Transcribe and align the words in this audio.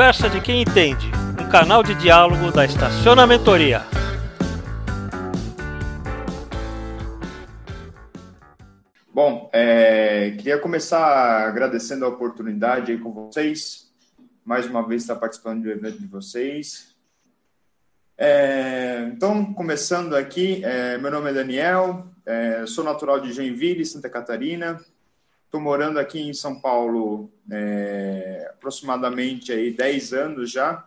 Conversa 0.00 0.30
de 0.30 0.40
quem 0.40 0.62
entende, 0.62 1.10
um 1.38 1.46
canal 1.50 1.82
de 1.82 1.94
diálogo 1.94 2.50
da 2.50 2.64
Estacionamentoria. 2.64 3.82
Bom, 9.12 9.50
é, 9.52 10.30
queria 10.38 10.58
começar 10.58 11.46
agradecendo 11.46 12.06
a 12.06 12.08
oportunidade 12.08 12.92
aí 12.92 12.96
com 12.96 13.12
vocês, 13.12 13.92
mais 14.42 14.64
uma 14.64 14.88
vez 14.88 15.02
estar 15.02 15.16
participando 15.16 15.64
do 15.64 15.70
evento 15.70 15.98
de 15.98 16.06
vocês. 16.06 16.96
É, 18.16 19.06
então, 19.14 19.52
começando 19.52 20.16
aqui, 20.16 20.64
é, 20.64 20.96
meu 20.96 21.10
nome 21.10 21.28
é 21.28 21.34
Daniel, 21.34 22.06
é, 22.24 22.64
sou 22.64 22.82
natural 22.82 23.20
de 23.20 23.34
Joinville, 23.34 23.84
Santa 23.84 24.08
Catarina, 24.08 24.80
Estou 25.50 25.60
morando 25.60 25.98
aqui 25.98 26.20
em 26.20 26.32
São 26.32 26.60
Paulo 26.60 27.28
é, 27.50 28.52
aproximadamente 28.52 29.50
aí 29.50 29.72
10 29.72 30.12
anos 30.12 30.48
já. 30.48 30.86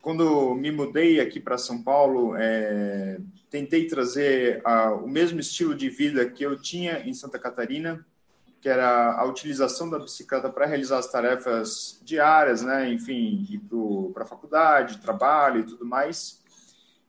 Quando 0.00 0.54
me 0.54 0.70
mudei 0.70 1.18
aqui 1.18 1.40
para 1.40 1.58
São 1.58 1.82
Paulo, 1.82 2.36
é, 2.36 3.18
tentei 3.50 3.88
trazer 3.88 4.62
a, 4.64 4.92
o 4.92 5.08
mesmo 5.08 5.40
estilo 5.40 5.74
de 5.74 5.90
vida 5.90 6.30
que 6.30 6.44
eu 6.44 6.56
tinha 6.56 7.00
em 7.00 7.12
Santa 7.12 7.36
Catarina, 7.36 8.06
que 8.60 8.68
era 8.68 9.14
a 9.18 9.24
utilização 9.24 9.90
da 9.90 9.98
bicicleta 9.98 10.48
para 10.48 10.64
realizar 10.64 10.98
as 10.98 11.10
tarefas 11.10 12.00
diárias, 12.04 12.62
né? 12.62 12.92
enfim, 12.92 13.44
ir 13.50 13.60
para 14.14 14.22
a 14.22 14.28
faculdade, 14.28 14.98
trabalho 14.98 15.62
e 15.62 15.64
tudo 15.64 15.84
mais. 15.84 16.40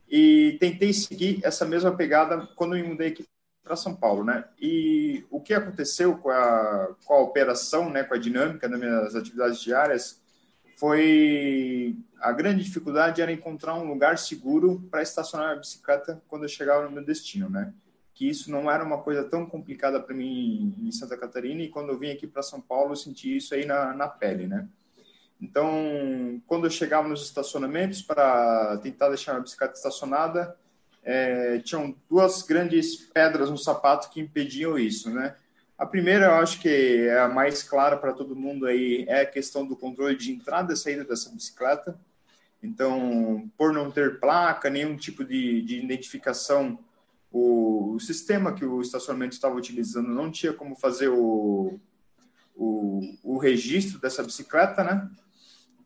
E 0.10 0.58
tentei 0.60 0.92
seguir 0.94 1.42
essa 1.44 1.64
mesma 1.64 1.96
pegada 1.96 2.50
quando 2.56 2.72
me 2.72 2.82
mudei 2.82 3.10
aqui 3.10 3.24
para 3.68 3.76
São 3.76 3.96
Paulo, 3.96 4.24
né? 4.24 4.46
E 4.60 5.26
o 5.30 5.40
que 5.42 5.54
aconteceu 5.54 6.18
com 6.18 6.30
a, 6.30 6.96
com 7.06 7.14
a 7.14 7.20
operação, 7.20 7.90
né, 7.90 8.04
com 8.04 8.14
a 8.14 8.18
dinâmica 8.18 8.68
das 8.68 8.80
minhas 8.80 9.16
atividades 9.16 9.60
diárias, 9.60 10.22
foi 10.78 11.98
a 12.22 12.32
grande 12.32 12.64
dificuldade 12.64 13.22
era 13.22 13.32
encontrar 13.32 13.76
um 13.76 13.88
lugar 13.88 14.18
seguro 14.18 14.88
para 14.90 15.02
estacionar 15.02 15.52
a 15.52 15.56
bicicleta 15.56 16.22
quando 16.28 16.44
eu 16.44 16.50
chegava 16.50 16.86
no 16.86 16.92
meu 16.92 17.04
destino, 17.04 17.50
né? 17.50 17.74
Que 18.14 18.30
isso 18.30 18.50
não 18.50 18.70
era 18.72 18.84
uma 18.84 19.00
coisa 19.00 19.24
tão 19.24 19.46
complicada 19.46 20.00
para 20.00 20.16
mim 20.16 20.76
em 20.80 20.92
Santa 20.92 21.18
Catarina 21.18 21.62
e 21.62 21.70
quando 21.70 21.90
eu 21.90 22.00
vim 22.00 22.12
aqui 22.12 22.26
para 22.26 22.42
São 22.42 22.62
Paulo 22.62 22.92
eu 22.92 22.96
senti 22.96 23.38
isso 23.38 23.54
aí 23.54 23.66
na, 23.66 23.94
na 23.94 24.08
pele, 24.08 24.48
né? 24.48 24.68
Então, 25.40 26.42
quando 26.48 26.66
eu 26.66 26.72
chegava 26.72 27.08
nos 27.08 27.24
estacionamentos 27.24 28.02
para 28.02 28.78
tentar 28.78 29.10
deixar 29.10 29.38
a 29.38 29.40
bicicleta 29.40 29.74
estacionada, 29.74 30.58
é, 31.10 31.60
tinham 31.60 31.96
duas 32.10 32.42
grandes 32.42 32.98
pedras 32.98 33.50
no 33.50 33.58
sapato 33.58 34.10
que 34.10 34.20
impediam 34.20 34.78
isso, 34.78 35.10
né? 35.10 35.38
A 35.78 35.86
primeira, 35.86 36.26
eu 36.26 36.34
acho 36.34 36.60
que 36.60 36.68
é 37.08 37.18
a 37.22 37.30
mais 37.30 37.64
clara 37.64 37.96
para 37.96 38.12
todo 38.12 38.36
mundo 38.36 38.66
aí, 38.66 39.06
é 39.08 39.22
a 39.22 39.26
questão 39.26 39.66
do 39.66 39.76
controle 39.76 40.18
de 40.18 40.34
entrada 40.34 40.74
e 40.74 40.76
saída 40.76 41.06
dessa 41.06 41.30
bicicleta. 41.30 41.98
Então, 42.62 43.50
por 43.58 43.72
não 43.72 43.90
ter 43.90 44.20
placa, 44.20 44.70
nenhum 44.70 44.98
tipo 44.98 45.24
de, 45.24 45.62
de 45.62 45.80
identificação, 45.80 46.78
o, 47.32 47.94
o, 47.94 48.00
sistema 48.02 48.54
que 48.54 48.66
o 48.66 48.82
estacionamento 48.82 49.34
estava 49.34 49.56
utilizando 49.56 50.10
não 50.10 50.30
tinha 50.30 50.52
como 50.52 50.76
fazer 50.76 51.08
o, 51.08 51.80
o, 52.54 53.16
o 53.24 53.38
registro 53.38 53.98
dessa 54.00 54.24
bicicleta, 54.24 54.84
né? 54.84 55.10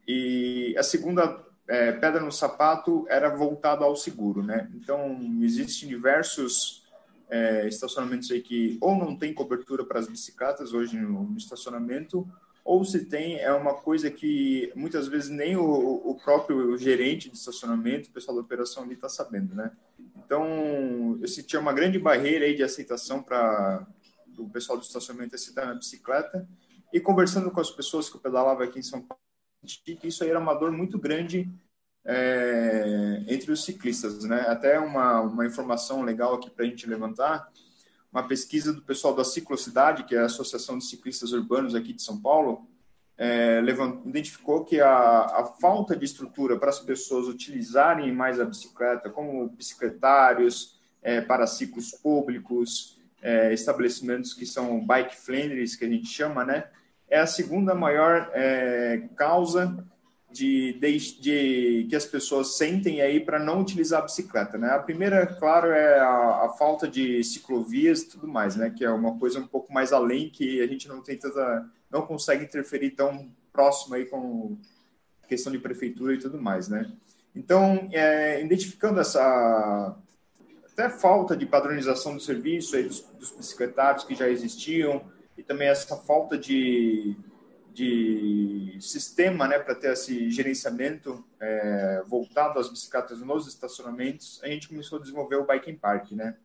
E 0.08 0.74
a 0.80 0.84
segunda 0.84 1.46
é, 1.72 1.94
pedra 1.94 2.20
no 2.20 2.34
sapato 2.34 3.06
era 3.08 3.30
voltado 3.30 3.86
ao 3.86 3.96
seguro, 3.96 4.44
né? 4.44 4.70
Então, 4.76 5.18
existem 5.42 5.88
diversos 5.88 6.84
é, 7.30 7.66
estacionamentos 7.66 8.30
aí 8.30 8.42
que 8.42 8.78
ou 8.82 8.94
não 8.94 9.16
tem 9.18 9.34
cobertura 9.34 9.86
para 9.86 9.98
as 9.98 10.10
bicicletas 10.10 10.74
hoje 10.74 10.98
no, 10.98 11.24
no, 11.24 11.38
estacionamento, 11.38 12.28
ou 12.66 12.84
se 12.84 13.06
tem, 13.06 13.40
é 13.40 13.54
uma 13.54 13.74
coisa 13.74 14.12
que 14.12 14.70
muitas 14.76 15.08
vezes 15.08 15.30
nem 15.30 15.56
o, 15.56 15.64
o 15.64 16.20
próprio 16.22 16.78
gerente 16.78 17.30
de 17.30 17.38
estacionamento, 17.38 18.10
o 18.10 18.12
pessoal 18.12 18.36
da 18.36 18.44
operação 18.44 18.84
ali 18.84 18.96
está 18.96 19.08
sabendo, 19.08 19.56
né? 19.56 19.72
Então, 20.18 21.18
eu 21.22 21.28
senti 21.30 21.56
uma 21.56 21.72
grande 21.72 21.98
barreira 21.98 22.44
aí 22.44 22.54
de 22.54 22.64
aceitação 22.64 23.24
para 23.24 23.88
o 24.38 24.50
pessoal 24.50 24.78
do 24.78 24.84
estacionamento 24.84 25.36
aceitar 25.36 25.68
na 25.68 25.74
bicicleta, 25.74 26.46
e 26.92 27.00
conversando 27.00 27.50
com 27.50 27.62
as 27.62 27.72
pessoas 27.72 28.10
que 28.10 28.18
eu 28.18 28.22
pedalava 28.22 28.66
aqui 28.66 28.78
em 28.78 28.84
São 28.84 29.02
Paulo, 29.64 29.96
que 29.96 30.08
isso 30.08 30.24
aí 30.24 30.30
era 30.30 30.40
uma 30.40 30.54
dor 30.54 30.72
muito 30.72 30.98
grande 30.98 31.50
é, 32.04 33.24
entre 33.28 33.52
os 33.52 33.64
ciclistas, 33.64 34.24
né? 34.24 34.42
Até 34.48 34.80
uma, 34.80 35.22
uma 35.22 35.46
informação 35.46 36.02
legal 36.02 36.34
aqui 36.34 36.50
para 36.50 36.66
a 36.66 36.68
gente 36.68 36.88
levantar, 36.88 37.52
uma 38.12 38.28
pesquisa 38.28 38.74
do 38.74 38.82
pessoal 38.82 39.16
da 39.16 39.24
Ciclocidade, 39.24 40.04
que 40.04 40.16
é 40.16 40.20
a 40.20 40.26
Associação 40.26 40.78
de 40.78 40.86
Ciclistas 40.86 41.32
Urbanos 41.32 41.76
aqui 41.76 41.94
de 41.94 42.02
São 42.02 42.20
Paulo, 42.20 42.68
é, 43.18 43.62
levant, 43.62 44.04
identificou 44.06 44.66
que 44.66 44.82
a, 44.82 44.90
a 44.90 45.46
falta 45.62 45.96
de 45.96 46.04
estrutura 46.04 46.58
para 46.58 46.70
as 46.70 46.80
pessoas 46.80 47.28
utilizarem 47.28 48.12
mais 48.12 48.40
a 48.40 48.46
bicicleta, 48.46 49.10
como 49.10 49.48
bicicletários, 49.50 50.80
é, 51.04 51.22
para 51.22 51.48
ciclos 51.48 51.92
públicos, 51.92 53.00
é, 53.22 53.54
estabelecimentos 53.54 54.34
que 54.34 54.46
são 54.46 54.84
bike 54.84 55.16
friendly, 55.16 55.64
que 55.78 55.86
a 55.86 55.90
gente 55.90 56.08
chama, 56.08 56.44
né? 56.44 56.68
É 57.12 57.20
a 57.20 57.28
segunda 57.28 57.76
maior 57.76 58.32
é, 58.34 59.04
causa 59.18 59.86
de, 60.32 60.80
de, 60.80 61.22
de, 61.22 61.88
que 61.90 61.96
as 61.96 62.06
pessoas 62.06 62.56
sentem 62.56 63.02
aí 63.02 63.20
para 63.20 63.38
não 63.38 63.60
utilizar 63.60 64.00
a 64.00 64.06
bicicleta, 64.06 64.58
né? 64.58 64.70
A 64.70 64.80
primeira, 64.80 65.28
claro, 65.28 65.68
é 65.68 66.00
a, 66.00 66.46
a, 66.46 66.56
falta 66.58 66.88
de 66.88 67.22
ciclovias 67.22 68.02
e 68.02 68.10
tudo 68.10 68.30
mais, 68.30 68.56
né? 68.56 68.70
Que 68.70 68.86
é 68.86 68.90
uma 68.90 69.20
coisa 69.20 69.40
um 69.40 69.48
pouco 69.48 69.74
mais 69.74 69.92
além 69.92 70.30
que 70.30 70.62
a 70.62 70.68
gente 70.68 70.88
não 70.88 71.02
tem 71.02 71.18
tanta, 71.18 71.70
não 71.92 72.04
consegue 72.04 72.46
interferir 72.46 72.92
tão 72.92 73.30
próximo 73.52 73.96
aí 73.96 74.06
com 74.06 74.58
questão 75.28 75.52
de 75.52 75.60
prefeitura 75.60 76.14
e 76.14 76.18
tudo 76.18 76.42
mais, 76.42 76.70
né? 76.70 76.90
Então, 77.36 77.90
é, 77.92 78.42
identificando 78.42 79.02
essa 79.02 79.98
até 80.72 80.90
falta 80.90 81.36
de 81.36 81.46
padronização 81.46 82.16
do 82.16 82.22
serviço 82.22 82.78
aí 82.78 82.84
dos, 82.84 83.02
dos 83.20 83.32
bicicletários 83.32 84.06
que 84.06 84.16
já 84.16 84.30
existiam, 84.30 85.11
e 85.38 85.44
também 85.44 85.68
essa 85.68 85.96
falta 85.96 86.38
de, 86.38 87.16
de 87.74 88.78
sistema 88.80 89.48
né, 89.48 89.60
para 89.60 89.76
ter 89.76 89.94
esse 89.94 90.30
gerenciamento 90.30 91.24
é, 91.40 92.04
voltado 92.08 92.60
às 92.60 92.70
bicicletas 92.70 93.20
nos 93.22 93.48
estacionamentos, 93.48 94.40
a 94.44 94.48
gente 94.48 94.68
começou 94.68 95.00
a 95.00 95.02
desenvolver 95.02 95.38
o 95.38 95.46
Bike 95.46 95.74
Park, 95.74 96.12
né? 96.12 96.38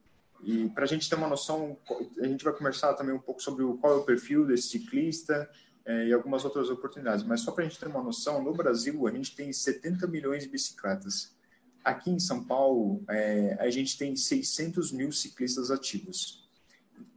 E 0.43 0.69
para 0.71 0.85
a 0.85 0.87
gente 0.87 1.09
ter 1.09 1.17
uma 1.17 1.29
noção, 1.29 1.79
a 2.21 2.27
gente 2.27 2.45
vai 2.45 2.53
conversar 2.53 2.95
também 2.95 3.15
um 3.15 3.19
pouco 3.19 3.43
sobre 3.43 3.65
qual 3.79 3.95
é 3.95 3.97
o 3.97 4.05
perfil 4.05 4.47
desse 4.47 4.69
ciclista 4.69 5.49
é, 5.85 6.09
e 6.09 6.13
algumas 6.13 6.45
outras 6.45 6.69
oportunidades. 6.69 7.25
Mas 7.25 7.41
só 7.41 7.53
para 7.53 7.65
a 7.65 7.69
gente 7.69 7.81
ter 7.81 7.89
uma 7.89 8.03
noção, 8.03 8.43
no 8.43 8.53
Brasil 8.53 9.07
a 9.07 9.11
gente 9.11 9.35
tem 9.35 9.53
70 9.53 10.07
milhões 10.07 10.43
de 10.43 10.49
bicicletas. 10.49 11.35
Aqui 11.83 12.11
em 12.11 12.19
São 12.19 12.45
Paulo, 12.45 13.03
é, 13.09 13.57
a 13.59 13.71
gente 13.71 13.97
tem 13.97 14.15
600 14.15 14.93
mil 14.93 15.11
ciclistas 15.11 15.71
ativos 15.71 16.46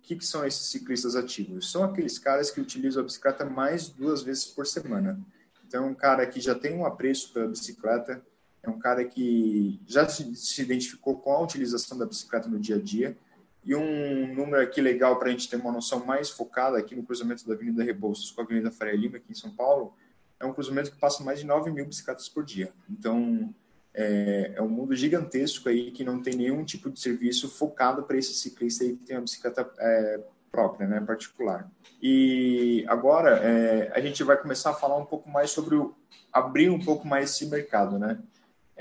que, 0.09 0.15
que 0.15 0.25
são 0.25 0.43
esses 0.43 0.65
ciclistas 0.65 1.15
ativos? 1.15 1.71
São 1.71 1.83
aqueles 1.83 2.17
caras 2.17 2.49
que 2.49 2.59
utilizam 2.59 3.03
a 3.03 3.05
bicicleta 3.05 3.45
mais 3.45 3.89
duas 3.89 4.23
vezes 4.23 4.43
por 4.43 4.65
semana. 4.65 5.19
Então, 5.67 5.85
é 5.85 5.87
um 5.87 5.93
cara 5.93 6.25
que 6.25 6.41
já 6.41 6.55
tem 6.55 6.75
um 6.75 6.83
apreço 6.83 7.31
pela 7.31 7.47
bicicleta, 7.47 8.19
é 8.63 8.67
um 8.67 8.79
cara 8.79 9.05
que 9.05 9.79
já 9.85 10.09
se, 10.09 10.35
se 10.35 10.63
identificou 10.63 11.19
com 11.19 11.31
a 11.31 11.43
utilização 11.43 11.95
da 11.95 12.07
bicicleta 12.07 12.49
no 12.49 12.59
dia 12.59 12.77
a 12.77 12.81
dia. 12.81 13.15
E 13.63 13.75
um 13.75 14.33
número 14.33 14.63
aqui 14.63 14.81
legal 14.81 15.19
para 15.19 15.27
a 15.27 15.31
gente 15.31 15.47
ter 15.47 15.57
uma 15.57 15.71
noção 15.71 16.03
mais 16.03 16.31
focada 16.31 16.79
aqui 16.79 16.95
no 16.95 17.03
cruzamento 17.03 17.47
da 17.47 17.53
Avenida 17.53 17.83
Rebouças 17.83 18.31
com 18.31 18.41
a 18.41 18.43
Avenida 18.43 18.71
Faria 18.71 18.95
Lima, 18.95 19.17
aqui 19.17 19.31
em 19.31 19.35
São 19.35 19.51
Paulo, 19.51 19.93
é 20.39 20.45
um 20.45 20.53
cruzamento 20.53 20.89
que 20.89 20.97
passa 20.97 21.23
mais 21.23 21.39
de 21.39 21.45
9 21.45 21.69
mil 21.69 21.85
bicicletas 21.85 22.27
por 22.27 22.43
dia. 22.43 22.73
Então, 22.89 23.53
é, 23.93 24.53
é, 24.55 24.61
um 24.61 24.69
mundo 24.69 24.95
gigantesco 24.95 25.69
aí 25.69 25.91
que 25.91 26.03
não 26.03 26.21
tem 26.21 26.35
nenhum 26.35 26.63
tipo 26.63 26.89
de 26.89 26.99
serviço 26.99 27.49
focado 27.49 28.03
para 28.03 28.17
esse 28.17 28.33
ciclista 28.33 28.83
aí 28.83 28.95
que 28.95 29.05
tem 29.05 29.15
uma 29.15 29.23
bicicleta 29.23 29.69
é, 29.79 30.21
própria, 30.51 30.87
né, 30.87 30.99
particular. 31.01 31.69
E 32.01 32.85
agora 32.87 33.37
é, 33.37 33.91
a 33.93 33.99
gente 33.99 34.23
vai 34.23 34.37
começar 34.37 34.71
a 34.71 34.75
falar 34.75 34.97
um 34.97 35.05
pouco 35.05 35.29
mais 35.29 35.51
sobre 35.51 35.75
o, 35.75 35.93
abrir 36.31 36.69
um 36.69 36.79
pouco 36.79 37.07
mais 37.07 37.31
esse 37.31 37.47
mercado, 37.47 37.99
né? 37.99 38.19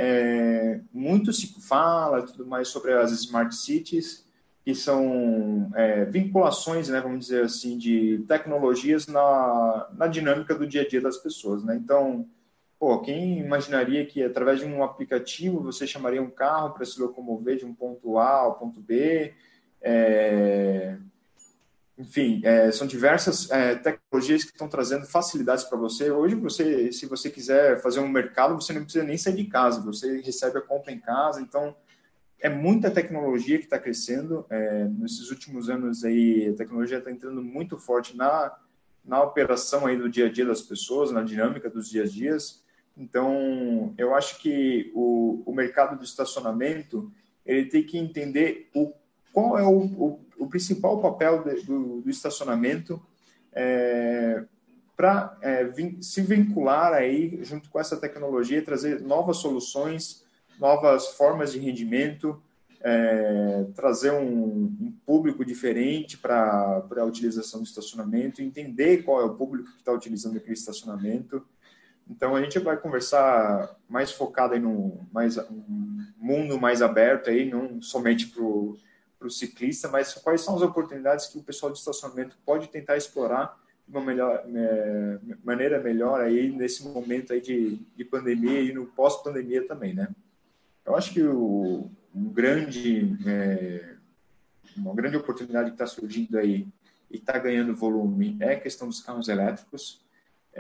É, 0.01 0.81
muito 0.93 1.33
se 1.33 1.61
fala 1.61 2.23
tudo 2.23 2.47
mais 2.47 2.69
sobre 2.69 2.93
as 2.93 3.11
smart 3.11 3.55
cities, 3.55 4.25
que 4.65 4.73
são 4.73 5.71
é, 5.75 6.05
vinculações, 6.05 6.89
né, 6.89 7.01
vamos 7.01 7.21
dizer 7.21 7.45
assim, 7.45 7.77
de 7.77 8.25
tecnologias 8.29 9.07
na, 9.09 9.89
na 9.95 10.07
dinâmica 10.07 10.55
do 10.55 10.67
dia 10.67 10.83
a 10.83 10.89
dia 10.89 11.01
das 11.01 11.17
pessoas, 11.17 11.65
né? 11.65 11.75
Então 11.75 12.27
Pô, 12.79 13.01
quem 13.01 13.41
imaginaria 13.41 14.07
que 14.07 14.23
através 14.23 14.61
de 14.61 14.67
um 14.67 14.85
aplicativo 14.85 15.61
você 15.61 15.87
chamaria 15.87 16.23
um 16.23 16.31
carro 16.31 16.75
para 16.75 16.85
se 16.85 17.01
locomover 17.01 17.57
de 17.57 17.65
um 17.65 17.75
ponto 17.75 18.19
A 18.19 18.31
ao 18.31 18.59
ponto 18.59 18.81
B? 18.81 19.35
É... 19.81 20.97
Enfim, 21.99 22.41
é, 22.45 22.71
são 22.71 22.87
diversas 22.87 23.51
é, 23.51 23.75
tecnologias 23.75 24.45
que 24.45 24.53
estão 24.53 24.69
trazendo 24.69 25.05
facilidades 25.05 25.65
para 25.65 25.77
você. 25.77 26.13
Hoje, 26.13 26.37
você, 26.37 26.93
se 26.93 27.07
você 27.07 27.29
quiser 27.29 27.83
fazer 27.83 27.99
um 27.99 28.07
mercado, 28.07 28.55
você 28.55 28.73
não 28.73 28.85
precisa 28.85 29.05
nem 29.05 29.19
sair 29.19 29.35
de 29.35 29.47
casa, 29.47 29.81
você 29.81 30.21
recebe 30.21 30.59
a 30.59 30.63
compra 30.63 30.93
em 30.93 31.01
casa. 31.01 31.41
Então, 31.41 31.75
é 32.39 32.49
muita 32.49 32.89
tecnologia 32.89 33.59
que 33.59 33.65
está 33.65 33.81
crescendo. 33.81 34.47
É, 34.49 34.85
nesses 34.85 35.29
últimos 35.33 35.69
anos 35.69 36.05
aí, 36.05 36.51
a 36.55 36.57
tecnologia 36.57 36.99
está 36.99 37.11
entrando 37.11 37.43
muito 37.43 37.77
forte 37.77 38.17
na 38.17 38.57
na 39.09 39.23
operação 39.23 39.87
aí 39.87 39.97
do 39.97 40.09
dia 40.09 40.27
a 40.27 40.31
dia 40.31 40.45
das 40.45 40.61
pessoas, 40.61 41.11
na 41.11 41.23
dinâmica 41.23 41.71
dos 41.71 41.89
dias 41.89 42.11
a 42.11 42.13
dias. 42.13 42.63
Então, 42.99 43.95
eu 43.97 44.15
acho 44.15 44.39
que 44.41 44.91
o, 44.95 45.43
o 45.47 45.55
mercado 45.55 45.97
do 45.97 46.05
estacionamento 46.05 47.11
ele 47.47 47.67
tem 47.67 47.83
que 47.83 47.97
entender 47.97 48.69
o, 48.75 48.93
qual 49.33 49.59
é 49.59 49.63
o, 49.63 49.79
o, 49.79 50.21
o 50.37 50.47
principal 50.49 51.01
papel 51.01 51.45
de, 51.45 51.63
do, 51.63 52.01
do, 52.03 52.11
estacionamento 52.11 53.01
é, 53.53 54.45
para 54.97 55.39
é, 55.41 55.71
se 56.01 56.21
vincular 56.23 56.93
aí 56.93 57.39
junto 57.45 57.71
com 57.71 57.79
essa 57.79 57.97
tecnologia, 57.97 58.63
trazer 58.63 59.01
novas 59.01 59.39
soluções, 59.39 60.25
novas 60.59 61.09
formas 61.09 61.53
de 61.53 61.59
rendimento, 61.59 62.43
é, 62.81 63.67
trazer 63.75 64.13
um, 64.13 64.65
um, 64.81 64.95
público 65.07 65.45
diferente 65.45 66.19
para 66.19 66.85
a 66.97 67.05
utilização 67.05 67.61
do 67.61 67.67
estacionamento, 67.67 68.43
entender 68.43 69.03
qual 69.03 69.21
é 69.21 69.25
o 69.25 69.35
público 69.35 69.71
que 69.71 69.79
está 69.79 69.93
utilizando 69.93 70.37
aquele 70.37 70.55
estacionamento. 70.55 71.45
Então 72.09 72.35
a 72.35 72.43
gente 72.43 72.59
vai 72.59 72.77
conversar 72.77 73.77
mais 73.89 74.13
focado 74.13 74.55
em 74.55 74.65
um, 74.65 75.07
mais, 75.13 75.37
um 75.37 76.07
mundo 76.17 76.59
mais 76.59 76.81
aberto 76.81 77.29
aí, 77.31 77.49
não 77.49 77.83
somente 77.83 78.27
para 78.29 78.43
o 78.43 79.31
ciclista, 79.31 79.89
mas 79.89 80.15
quais 80.15 80.41
são 80.41 80.57
as 80.57 80.63
oportunidades 80.63 81.27
que 81.27 81.39
o 81.39 81.43
pessoal 81.43 81.71
de 81.71 81.79
estacionamento 81.79 82.37
pode 82.45 82.69
tentar 82.69 82.97
explorar 82.97 83.59
de 83.87 83.97
uma 83.97 84.05
melhor, 84.05 84.45
é, 84.55 85.19
maneira 85.45 85.81
melhor 85.81 86.21
aí 86.21 86.51
nesse 86.51 86.87
momento 86.87 87.33
aí 87.33 87.41
de, 87.41 87.77
de 87.97 88.05
pandemia 88.05 88.61
e 88.61 88.73
no 88.73 88.87
pós-pandemia 88.87 89.67
também, 89.67 89.95
né? 89.95 90.09
Eu 90.85 90.97
acho 90.97 91.13
que 91.13 91.23
o, 91.23 91.91
um 92.15 92.29
grande, 92.31 93.17
é, 93.27 93.95
uma 94.77 94.95
grande 94.95 95.17
oportunidade 95.17 95.71
que 95.71 95.75
está 95.75 95.87
surgindo 95.87 96.39
aí 96.39 96.67
e 97.11 97.17
está 97.17 97.39
ganhando 97.39 97.75
volume 97.75 98.37
é 98.41 98.55
a 98.55 98.61
questão 98.61 98.89
dos 98.89 99.01
carros 99.01 99.29
elétricos. 99.29 100.01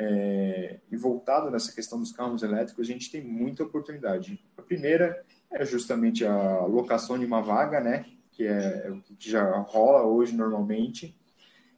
É, 0.01 0.79
e 0.93 0.97
voltado 0.97 1.51
nessa 1.51 1.73
questão 1.73 1.99
dos 1.99 2.13
carros 2.13 2.45
elétricos, 2.45 2.89
a 2.89 2.93
gente 2.93 3.11
tem 3.11 3.21
muita 3.21 3.65
oportunidade. 3.65 4.41
A 4.57 4.63
primeira 4.63 5.25
é 5.51 5.65
justamente 5.65 6.25
a 6.25 6.61
locação 6.61 7.19
de 7.19 7.27
uma 7.27 7.43
vaga, 7.43 7.81
né, 7.81 8.05
que 8.31 8.47
é 8.47 8.89
o 8.93 9.01
que 9.17 9.29
já 9.29 9.45
rola 9.59 10.05
hoje 10.05 10.37
normalmente. 10.37 11.17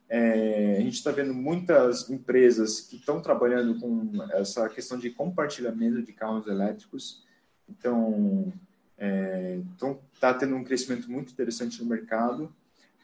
É, 0.06 0.76
a 0.76 0.81
gente 0.82 0.96
está 0.96 1.11
vendo 1.11 1.32
muitas 1.32 2.11
empresas 2.11 2.82
que 2.82 2.96
estão 2.96 3.22
trabalhando 3.22 3.81
com 3.81 4.11
essa 4.34 4.69
questão 4.69 4.99
de 4.99 5.08
compartilhamento 5.08 6.02
de 6.02 6.12
carros 6.12 6.46
elétricos. 6.46 7.25
Então, 7.66 8.52
é, 8.99 9.61
então, 9.75 9.99
está 10.12 10.34
tendo 10.34 10.56
um 10.56 10.64
crescimento 10.64 11.11
muito 11.11 11.32
interessante 11.32 11.82
no 11.82 11.88
mercado. 11.88 12.55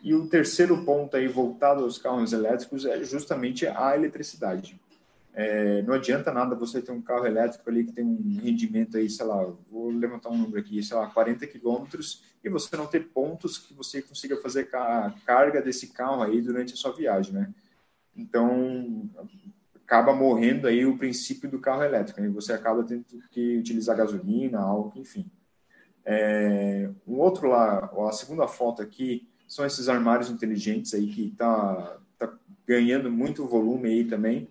E 0.02 0.14
o 0.14 0.28
terceiro 0.28 0.84
ponto 0.84 1.16
aí 1.16 1.26
voltado 1.26 1.84
aos 1.84 1.96
carros 1.96 2.34
elétricos 2.34 2.84
é 2.84 3.02
justamente 3.02 3.66
a 3.66 3.96
eletricidade. 3.96 4.78
É, 5.38 5.82
não 5.82 5.92
adianta 5.92 6.32
nada 6.32 6.56
você 6.56 6.80
ter 6.80 6.92
um 6.92 7.02
carro 7.02 7.26
elétrico 7.26 7.68
ali 7.68 7.84
que 7.84 7.92
tem 7.92 8.02
um 8.02 8.40
rendimento 8.40 8.96
aí, 8.96 9.10
sei 9.10 9.26
lá, 9.26 9.44
vou 9.70 9.90
levantar 9.90 10.30
um 10.30 10.38
número 10.38 10.58
aqui, 10.58 10.82
sei 10.82 10.96
lá, 10.96 11.08
40 11.10 11.46
quilômetros, 11.46 12.24
e 12.42 12.48
você 12.48 12.74
não 12.74 12.86
ter 12.86 13.08
pontos 13.08 13.58
que 13.58 13.74
você 13.74 14.00
consiga 14.00 14.38
fazer 14.38 14.66
a 14.74 15.12
carga 15.26 15.60
desse 15.60 15.88
carro 15.88 16.22
aí 16.22 16.40
durante 16.40 16.72
a 16.72 16.76
sua 16.76 16.90
viagem, 16.90 17.34
né? 17.34 17.52
Então, 18.16 19.10
acaba 19.74 20.14
morrendo 20.14 20.68
aí 20.68 20.86
o 20.86 20.96
princípio 20.96 21.50
do 21.50 21.60
carro 21.60 21.84
elétrico, 21.84 22.18
né? 22.22 22.30
Você 22.30 22.54
acaba 22.54 22.82
tendo 22.82 23.04
que 23.30 23.58
utilizar 23.58 23.94
gasolina, 23.94 24.60
álcool, 24.60 25.00
enfim. 25.00 25.30
É, 26.02 26.88
um 27.06 27.18
outro 27.18 27.46
lá, 27.46 27.90
a 28.08 28.12
segunda 28.12 28.48
foto 28.48 28.80
aqui, 28.80 29.28
são 29.46 29.66
esses 29.66 29.86
armários 29.90 30.30
inteligentes 30.30 30.94
aí 30.94 31.08
que 31.08 31.30
tá, 31.36 31.98
tá 32.18 32.32
ganhando 32.66 33.10
muito 33.10 33.46
volume 33.46 33.90
aí 33.90 34.04
também, 34.06 34.48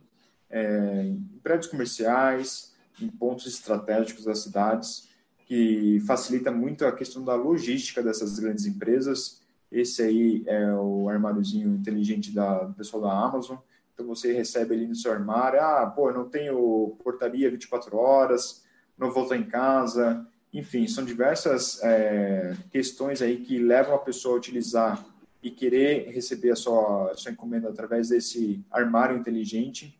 é, 0.56 1.04
em 1.04 1.40
prédios 1.44 1.68
comerciais, 1.68 2.74
em 3.02 3.10
pontos 3.10 3.46
estratégicos 3.46 4.24
das 4.24 4.40
cidades, 4.40 5.10
que 5.46 6.00
facilita 6.08 6.50
muito 6.50 6.86
a 6.86 6.94
questão 6.94 7.26
da 7.26 7.36
logística 7.36 8.02
dessas 8.02 8.40
grandes 8.40 8.66
empresas. 8.66 9.42
Esse 9.70 10.02
aí 10.02 10.44
é 10.48 10.74
o 10.74 11.10
armáriozinho 11.10 11.76
inteligente 11.76 12.32
da, 12.32 12.64
do 12.64 12.74
pessoal 12.74 13.04
da 13.04 13.12
Amazon. 13.12 13.58
Então 13.94 14.08
você 14.08 14.32
recebe 14.32 14.74
ali 14.74 14.88
no 14.88 14.96
seu 14.96 15.12
armário, 15.12 15.60
ah, 15.60 15.92
pô, 15.94 16.10
não 16.12 16.30
tenho 16.30 16.96
portaria 17.04 17.52
24 17.52 17.98
horas, 17.98 18.64
não 18.98 19.12
vou 19.12 19.24
estar 19.24 19.36
em 19.36 19.44
casa, 19.44 20.26
enfim, 20.54 20.88
são 20.88 21.04
diversas 21.04 21.82
é, 21.84 22.56
questões 22.72 23.22
aí 23.22 23.38
que 23.38 23.58
levam 23.60 23.94
a 23.94 24.00
pessoa 24.00 24.36
a 24.36 24.38
utilizar 24.38 25.06
e 25.44 25.52
querer 25.52 26.10
receber 26.12 26.52
a 26.52 26.56
sua, 26.56 27.12
a 27.12 27.16
sua 27.16 27.32
encomenda 27.32 27.70
através 27.70 28.10
desse 28.10 28.64
armário 28.72 29.18
inteligente. 29.18 29.98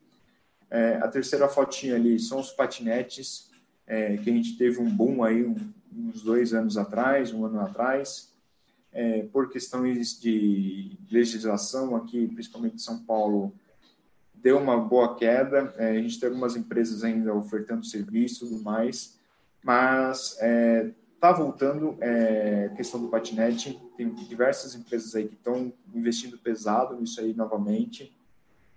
É, 0.70 0.96
a 0.96 1.08
terceira 1.08 1.48
fotinha 1.48 1.94
ali 1.94 2.18
são 2.18 2.40
os 2.40 2.50
patinetes, 2.50 3.50
é, 3.86 4.16
que 4.16 4.28
a 4.28 4.32
gente 4.32 4.56
teve 4.56 4.80
um 4.80 4.90
boom 4.90 5.22
aí 5.22 5.44
um, 5.44 5.56
uns 5.92 6.22
dois 6.22 6.52
anos 6.52 6.76
atrás, 6.76 7.32
um 7.32 7.44
ano 7.44 7.60
atrás, 7.60 8.34
é, 8.92 9.22
por 9.32 9.50
questões 9.50 10.18
de 10.18 10.98
legislação 11.10 11.94
aqui, 11.94 12.26
principalmente 12.28 12.76
em 12.76 12.78
São 12.78 12.98
Paulo, 13.04 13.54
deu 14.34 14.58
uma 14.58 14.78
boa 14.78 15.16
queda. 15.16 15.74
É, 15.76 15.90
a 15.90 16.00
gente 16.00 16.18
tem 16.18 16.28
algumas 16.28 16.56
empresas 16.56 17.04
ainda 17.04 17.34
ofertando 17.34 17.84
serviço 17.84 18.46
e 18.46 18.48
tudo 18.48 18.62
mais, 18.62 19.18
mas 19.62 20.32
está 20.32 21.28
é, 21.28 21.34
voltando 21.34 21.96
é, 22.00 22.70
a 22.72 22.76
questão 22.76 23.00
do 23.00 23.08
patinete. 23.08 23.78
Tem 23.96 24.08
diversas 24.14 24.74
empresas 24.74 25.14
aí 25.14 25.28
que 25.28 25.34
estão 25.34 25.72
investindo 25.94 26.38
pesado 26.38 26.98
nisso 26.98 27.20
aí 27.20 27.34
novamente. 27.34 28.16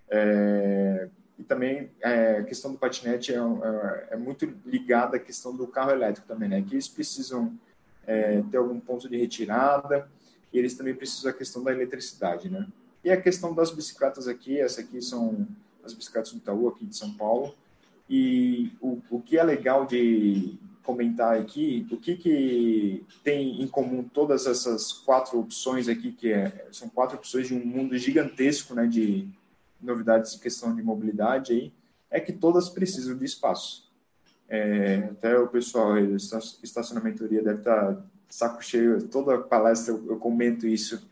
É, 0.08 1.08
e 1.40 1.42
também 1.42 1.90
é, 2.02 2.36
a 2.36 2.44
questão 2.44 2.70
do 2.70 2.78
patinete 2.78 3.32
é, 3.32 3.38
é, 3.38 4.08
é, 4.10 4.16
muito 4.16 4.52
ligada 4.66 5.16
à 5.16 5.18
questão 5.18 5.56
do 5.56 5.66
carro 5.66 5.90
elétrico 5.90 6.28
também, 6.28 6.50
né? 6.50 6.60
Que 6.60 6.74
eles 6.74 6.86
precisam 6.86 7.58
é, 8.06 8.42
ter 8.50 8.58
algum 8.58 8.78
ponto 8.78 9.08
de 9.08 9.16
retirada 9.16 10.06
e 10.52 10.58
eles 10.58 10.74
também 10.74 10.94
precisam 10.94 11.32
da 11.32 11.38
questão 11.38 11.64
da 11.64 11.72
eletricidade, 11.72 12.50
né? 12.50 12.66
E 13.02 13.10
a 13.10 13.18
questão 13.18 13.54
das 13.54 13.70
bicicletas 13.70 14.28
aqui, 14.28 14.60
essa 14.60 14.82
aqui 14.82 15.00
são 15.00 15.48
as 15.82 15.94
bicicletas 15.94 16.30
do 16.32 16.36
Itaú 16.36 16.68
aqui 16.68 16.84
de 16.84 16.94
São 16.94 17.14
Paulo. 17.14 17.54
E 18.08 18.72
o, 18.78 19.00
o 19.08 19.22
que 19.22 19.38
é 19.38 19.42
legal 19.42 19.86
de, 19.86 20.58
comentar 20.82 21.38
aqui 21.38 21.86
o 21.90 21.96
que, 21.96 22.16
que 22.16 23.04
tem 23.22 23.62
em 23.62 23.68
comum 23.68 24.02
todas 24.02 24.46
essas 24.46 24.92
quatro 24.92 25.38
opções 25.38 25.88
aqui, 25.88 26.12
que 26.12 26.32
é, 26.32 26.66
são 26.72 26.88
quatro 26.88 27.16
opções 27.16 27.46
de 27.46 27.54
um 27.54 27.64
mundo 27.64 27.96
gigantesco 27.96 28.74
né, 28.74 28.86
de 28.86 29.26
novidades 29.82 30.34
em 30.34 30.38
questão 30.38 30.74
de 30.74 30.82
mobilidade, 30.82 31.52
aí, 31.52 31.72
é 32.10 32.20
que 32.20 32.32
todas 32.32 32.68
precisam 32.68 33.16
de 33.16 33.24
espaço. 33.24 33.90
É, 34.48 35.08
até 35.12 35.38
o 35.38 35.46
pessoal 35.46 35.92
aí, 35.92 36.12
estacionamentoria 36.14 37.42
deve 37.42 37.60
estar 37.60 38.04
saco 38.28 38.62
cheio, 38.62 39.02
toda 39.08 39.38
palestra 39.38 39.94
eu, 39.94 40.04
eu 40.08 40.16
comento 40.18 40.66
isso, 40.66 41.08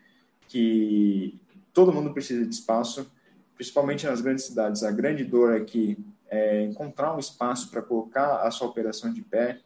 que 0.49 1.39
todo 1.73 1.93
mundo 1.93 2.13
precisa 2.13 2.45
de 2.45 2.55
espaço, 2.55 3.11
principalmente 3.55 4.07
nas 4.07 4.21
grandes 4.21 4.45
cidades. 4.45 4.83
A 4.83 4.91
grande 4.91 5.25
dor 5.25 5.55
aqui 5.55 5.99
é 6.29 6.63
encontrar 6.63 7.15
um 7.15 7.19
espaço 7.19 7.71
para 7.71 7.83
colocar 7.83 8.43
a 8.43 8.51
sua 8.51 8.69
operação 8.69 9.13
de 9.13 9.23
pé. 9.23 9.61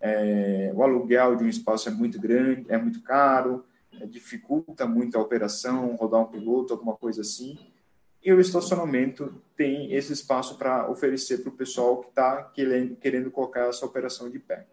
É, 0.00 0.72
o 0.74 0.82
aluguel 0.82 1.36
de 1.36 1.44
um 1.44 1.48
espaço 1.48 1.88
é 1.88 1.92
muito 1.92 2.20
grande, 2.20 2.66
é 2.68 2.76
muito 2.76 3.02
caro, 3.02 3.64
é, 4.00 4.06
dificulta 4.06 4.86
muito 4.86 5.16
a 5.16 5.22
operação, 5.22 5.94
rodar 5.96 6.20
um 6.20 6.26
piloto, 6.26 6.72
alguma 6.72 6.96
coisa 6.96 7.20
assim. 7.20 7.58
E 8.24 8.32
o 8.32 8.40
estacionamento 8.40 9.34
tem 9.56 9.92
esse 9.92 10.12
espaço 10.12 10.56
para 10.56 10.88
oferecer 10.88 11.38
para 11.38 11.50
o 11.50 11.56
pessoal 11.56 12.00
que 12.00 12.08
está 12.08 12.42
querendo, 12.44 12.96
querendo 12.96 13.30
colocar 13.30 13.68
essa 13.68 13.84
operação 13.84 14.30
de 14.30 14.38
pé. 14.38 14.66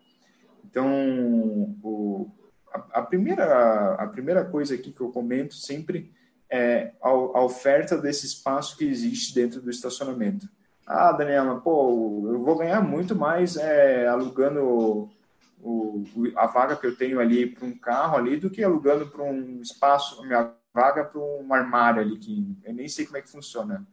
Então, 0.63 1.75
o, 1.81 2.29
a, 2.71 2.99
a, 2.99 3.01
primeira, 3.01 3.95
a 3.95 4.07
primeira 4.07 4.45
coisa 4.45 4.75
aqui 4.75 4.91
que 4.91 5.01
eu 5.01 5.11
comento 5.11 5.55
sempre 5.55 6.11
é 6.49 6.93
a, 7.01 7.09
a 7.09 7.43
oferta 7.43 7.97
desse 7.97 8.25
espaço 8.25 8.77
que 8.77 8.85
existe 8.85 9.33
dentro 9.33 9.61
do 9.61 9.69
estacionamento 9.69 10.47
ah, 10.89 11.11
Daniela, 11.11 11.61
pô, 11.61 12.25
eu 12.33 12.43
vou 12.43 12.57
ganhar 12.57 12.81
muito 12.81 13.15
mais 13.15 13.55
é, 13.57 14.07
alugando 14.07 15.07
o, 15.61 16.03
a 16.35 16.47
vaga 16.47 16.75
que 16.75 16.87
eu 16.87 16.95
tenho 16.95 17.19
ali 17.19 17.45
para 17.45 17.63
um 17.63 17.77
carro 17.77 18.17
ali 18.17 18.37
do 18.37 18.49
que 18.49 18.63
alugando 18.63 19.05
para 19.05 19.23
um 19.23 19.61
espaço, 19.61 20.25
minha 20.25 20.51
vaga 20.79 21.03
para 21.03 21.19
um 21.19 21.53
armário 21.53 22.01
ali, 22.01 22.17
que 22.17 22.55
eu 22.63 22.73
nem 22.73 22.87
sei 22.87 23.05
como 23.05 23.17
é 23.17 23.21
que 23.21 23.29
funciona. 23.29 23.85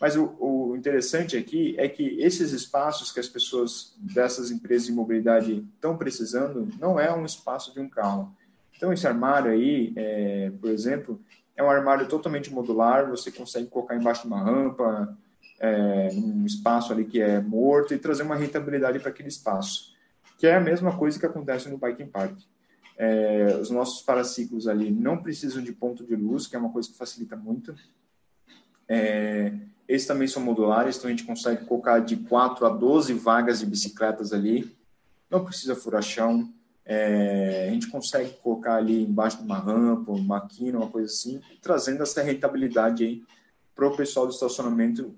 Mas 0.00 0.14
o, 0.14 0.36
o, 0.38 0.76
interessante 0.76 1.36
aqui 1.36 1.74
é 1.76 1.88
que 1.88 2.20
esses 2.20 2.52
espaços 2.52 3.10
que 3.10 3.18
as 3.18 3.28
pessoas 3.28 3.96
dessas 3.98 4.52
empresas 4.52 4.86
de 4.86 4.92
mobilidade 4.92 5.66
estão 5.74 5.96
precisando 5.96 6.68
não 6.78 7.00
é 7.00 7.12
um 7.12 7.24
espaço 7.24 7.74
de 7.74 7.80
um 7.80 7.88
carro. 7.88 8.32
Então, 8.76 8.92
esse 8.92 9.08
armário 9.08 9.50
aí, 9.50 9.92
é, 9.96 10.52
por 10.60 10.70
exemplo, 10.70 11.20
é 11.56 11.64
um 11.64 11.68
armário 11.68 12.06
totalmente 12.06 12.52
modular, 12.52 13.10
você 13.10 13.32
consegue 13.32 13.66
colocar 13.66 13.96
embaixo 13.96 14.22
de 14.22 14.28
uma 14.28 14.40
rampa, 14.40 15.18
é, 15.58 16.10
um 16.12 16.46
espaço 16.46 16.92
ali 16.92 17.04
que 17.04 17.20
é 17.20 17.40
morto 17.40 17.92
e 17.92 17.98
trazer 17.98 18.22
uma 18.22 18.36
rentabilidade 18.36 19.00
para 19.00 19.10
aquele 19.10 19.28
espaço, 19.28 19.92
que 20.38 20.46
é 20.46 20.54
a 20.54 20.60
mesma 20.60 20.96
coisa 20.96 21.18
que 21.18 21.26
acontece 21.26 21.68
no 21.68 21.76
Biking 21.76 22.06
Park. 22.06 22.38
É, 23.00 23.56
os 23.62 23.70
nossos 23.70 24.02
paraciclos 24.02 24.66
ali 24.66 24.90
não 24.90 25.22
precisam 25.22 25.62
de 25.62 25.72
ponto 25.72 26.04
de 26.04 26.16
luz, 26.16 26.48
que 26.48 26.56
é 26.56 26.58
uma 26.58 26.72
coisa 26.72 26.88
que 26.88 26.96
facilita 26.96 27.36
muito. 27.36 27.72
É, 28.88 29.54
Eles 29.86 30.04
também 30.04 30.26
são 30.26 30.42
modulares, 30.42 30.96
então 30.96 31.06
a 31.06 31.10
gente 31.10 31.24
consegue 31.24 31.64
colocar 31.64 32.00
de 32.00 32.16
4 32.16 32.66
a 32.66 32.70
12 32.70 33.14
vagas 33.14 33.60
de 33.60 33.66
bicicletas 33.66 34.32
ali. 34.32 34.76
Não 35.30 35.44
precisa 35.44 35.76
furar 35.76 36.02
chão. 36.02 36.52
É, 36.84 37.68
a 37.68 37.72
gente 37.72 37.86
consegue 37.88 38.30
colocar 38.42 38.74
ali 38.74 39.04
embaixo 39.04 39.36
de 39.36 39.44
uma 39.44 39.58
rampa, 39.58 40.10
uma 40.10 40.40
quina, 40.48 40.78
uma 40.78 40.90
coisa 40.90 41.12
assim, 41.12 41.40
trazendo 41.62 42.02
essa 42.02 42.22
rentabilidade 42.22 43.04
aí 43.04 43.22
para 43.74 43.86
o 43.86 43.96
pessoal 43.96 44.26
do 44.26 44.32
estacionamento 44.32 45.14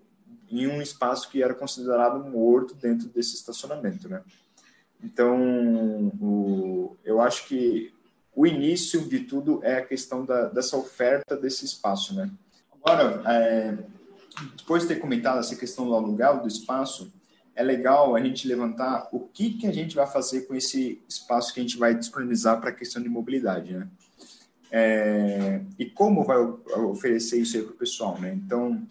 em 0.51 0.67
um 0.67 0.83
espaço 0.83 1.31
que 1.31 1.43
era 1.43 1.55
considerado 1.55 2.29
morto 2.29 2.75
dentro 2.75 3.09
desse 3.09 3.37
estacionamento, 3.37 4.09
né? 4.09 4.21
Então, 5.03 6.13
o, 6.21 6.97
eu 7.05 7.21
acho 7.21 7.47
que 7.47 7.93
o 8.35 8.47
início 8.47 9.09
de 9.09 9.21
tudo 9.21 9.61
é 9.63 9.77
a 9.77 9.85
questão 9.85 10.25
da, 10.25 10.49
dessa 10.49 10.77
oferta 10.77 11.37
desse 11.37 11.65
espaço, 11.65 12.15
né? 12.15 12.31
Agora, 12.73 13.23
é, 13.27 13.77
depois 14.57 14.83
de 14.83 14.89
ter 14.89 15.01
comentado 15.01 15.39
essa 15.39 15.57
questão 15.57 15.87
do 15.87 15.95
aluguel 15.95 16.41
do 16.41 16.49
espaço, 16.49 17.13
é 17.55 17.63
legal 17.63 18.15
a 18.15 18.21
gente 18.23 18.47
levantar 18.47 19.09
o 19.13 19.21
que, 19.21 19.51
que 19.51 19.67
a 19.67 19.73
gente 19.73 19.95
vai 19.95 20.07
fazer 20.07 20.43
com 20.43 20.55
esse 20.55 21.03
espaço 21.09 21.53
que 21.53 21.61
a 21.61 21.63
gente 21.63 21.77
vai 21.77 21.95
disponibilizar 21.95 22.61
para 22.61 22.71
a 22.71 22.75
questão 22.75 23.03
de 23.03 23.09
mobilidade, 23.09 23.75
né? 23.75 23.89
É, 24.73 25.61
e 25.79 25.85
como 25.85 26.25
vai 26.25 26.39
oferecer 26.39 27.41
isso 27.41 27.57
aí 27.57 27.63
para 27.63 27.73
o 27.73 27.77
pessoal, 27.77 28.19
né? 28.21 28.33
Então, 28.33 28.87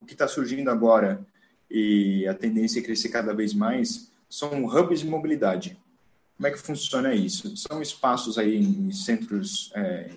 o 0.00 0.06
que 0.06 0.14
está 0.14 0.26
surgindo 0.26 0.70
agora 0.70 1.24
e 1.70 2.26
a 2.26 2.34
tendência 2.34 2.80
é 2.80 2.82
crescer 2.82 3.10
cada 3.10 3.34
vez 3.34 3.52
mais 3.52 4.10
são 4.34 4.64
hubs 4.66 5.00
de 5.00 5.06
mobilidade. 5.06 5.78
Como 6.36 6.48
é 6.48 6.50
que 6.50 6.58
funciona 6.58 7.14
isso? 7.14 7.56
São 7.56 7.80
espaços 7.80 8.36
aí 8.36 8.56
em 8.56 8.90
centros, 8.90 9.70
é, 9.76 10.10